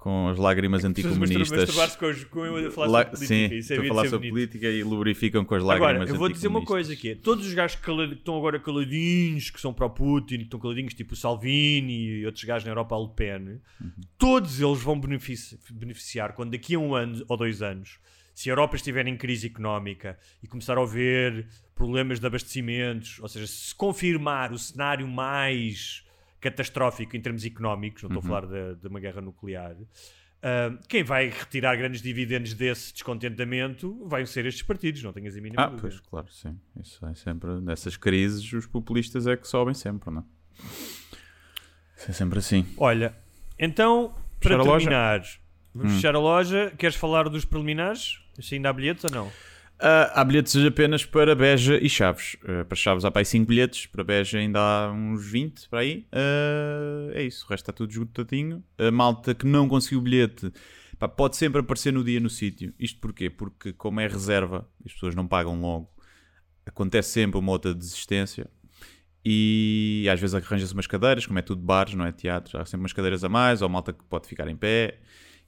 [0.00, 2.24] com as lágrimas Pessoas anticomunistas.
[2.30, 3.26] com, eu a falar La- sobre política.
[3.50, 4.48] Sim, isso é a falar é sobre bonito.
[4.50, 7.52] política e lubrificam com as lágrimas Agora, eu vou dizer uma coisa aqui: todos os
[7.52, 11.16] gajos que estão agora caladinhos, que são para o Putin, que estão caladinhos, tipo o
[11.16, 13.60] Salvini e outros gajos na Europa, a Le Pen,
[14.18, 17.98] todos eles vão benefici- beneficiar quando daqui a um ano ou dois anos,
[18.34, 23.28] se a Europa estiver em crise económica e começar a haver problemas de abastecimentos, ou
[23.28, 26.04] seja, se confirmar o cenário mais
[26.40, 29.76] catastrófico em termos económicos, não estou a falar de, de uma guerra nuclear.
[30.42, 35.40] ah, quem vai retirar grandes dividendos desse descontentamento vai ser estes partidos, não tenhas a
[35.40, 35.82] mínima Ah, dúvida.
[35.88, 36.58] pois, claro, sim.
[36.80, 37.60] Isso é sempre.
[37.60, 40.24] Nessas crises, os populistas é que sobem sempre, não é?
[41.96, 42.66] Isso é sempre assim.
[42.78, 43.14] Olha,
[43.58, 45.22] então, para Fechar terminar,
[45.74, 45.94] vamos Hum.
[45.96, 46.72] fechar a loja.
[46.78, 48.18] Queres falar dos preliminares?
[48.40, 49.30] Se ainda há bilhetes ou não?
[49.82, 52.36] Ah, há bilhetes apenas para Beja e Chaves.
[52.44, 55.80] Ah, para Chaves há para aí 5 bilhetes, para Beja ainda há uns 20 para
[55.80, 56.06] aí.
[56.12, 58.62] Ah, é isso, o resto está tudo esgotadinho.
[58.78, 60.52] A malta que não conseguiu bilhete
[60.98, 62.74] pá, pode sempre aparecer no dia no sítio.
[62.78, 63.30] Isto porquê?
[63.30, 65.90] Porque, como é reserva, as pessoas não pagam logo,
[66.66, 68.50] acontece sempre uma outra desistência.
[69.24, 72.80] E às vezes arranja-se umas cadeiras, como é tudo bares, não é teatro, há sempre
[72.80, 74.98] umas cadeiras a mais, ou malta que pode ficar em pé.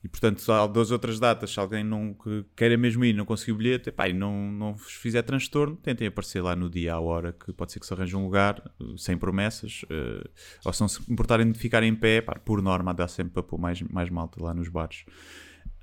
[0.05, 3.57] E portanto, há duas outras datas, se alguém não que queira mesmo ir não conseguiu
[3.57, 7.33] bilhete, epá, e não, não vos fizer transtorno, tentem aparecer lá no dia à hora,
[7.33, 10.29] que pode ser que se arranje um lugar, eh, sem promessas, eh,
[10.65, 13.43] ou se não se importarem de ficar em pé, pá, por norma dá sempre para
[13.45, 15.05] pôr mais, mais malta lá nos bares.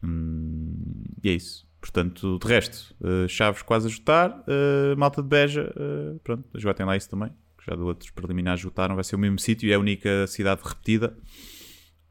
[0.04, 1.68] Hum, e é isso.
[1.80, 6.74] Portanto, de resto, eh, Chaves quase a jotar, eh, Malta de Beja, eh, pronto, já
[6.74, 7.30] tem lá isso também.
[7.58, 10.62] que Já de outros preliminares jotaram, vai ser o mesmo sítio é a única cidade
[10.64, 11.16] repetida.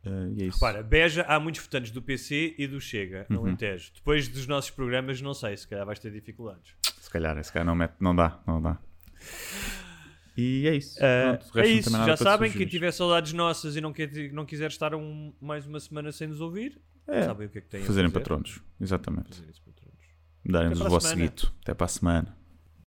[0.05, 0.59] Eh, e é isso.
[0.65, 3.47] Repara, Beja, há muitos votantes do PC e do Chega, no Uhum.
[3.47, 3.91] Alentejo.
[3.95, 6.75] Depois dos nossos programas, não sei, se calhar vais ter dificuldades.
[7.01, 8.79] Se calhar, se calhar não, mete, não dá, não dá.
[10.37, 11.01] E é isso.
[11.01, 12.53] Resto é isso, já sabem.
[12.53, 16.29] Quem tiver saudades nossas e não, quer, não quiser estar um- mais uma semana sem
[16.29, 18.21] nos ouvir, É, sabem o que é que têm a Fazerem fazer.
[18.23, 19.29] patronos, exatamente.
[19.31, 19.99] Fazerem patronos.
[20.45, 21.53] Darem-nos o a vosso guito.
[21.63, 22.38] Até para a semana.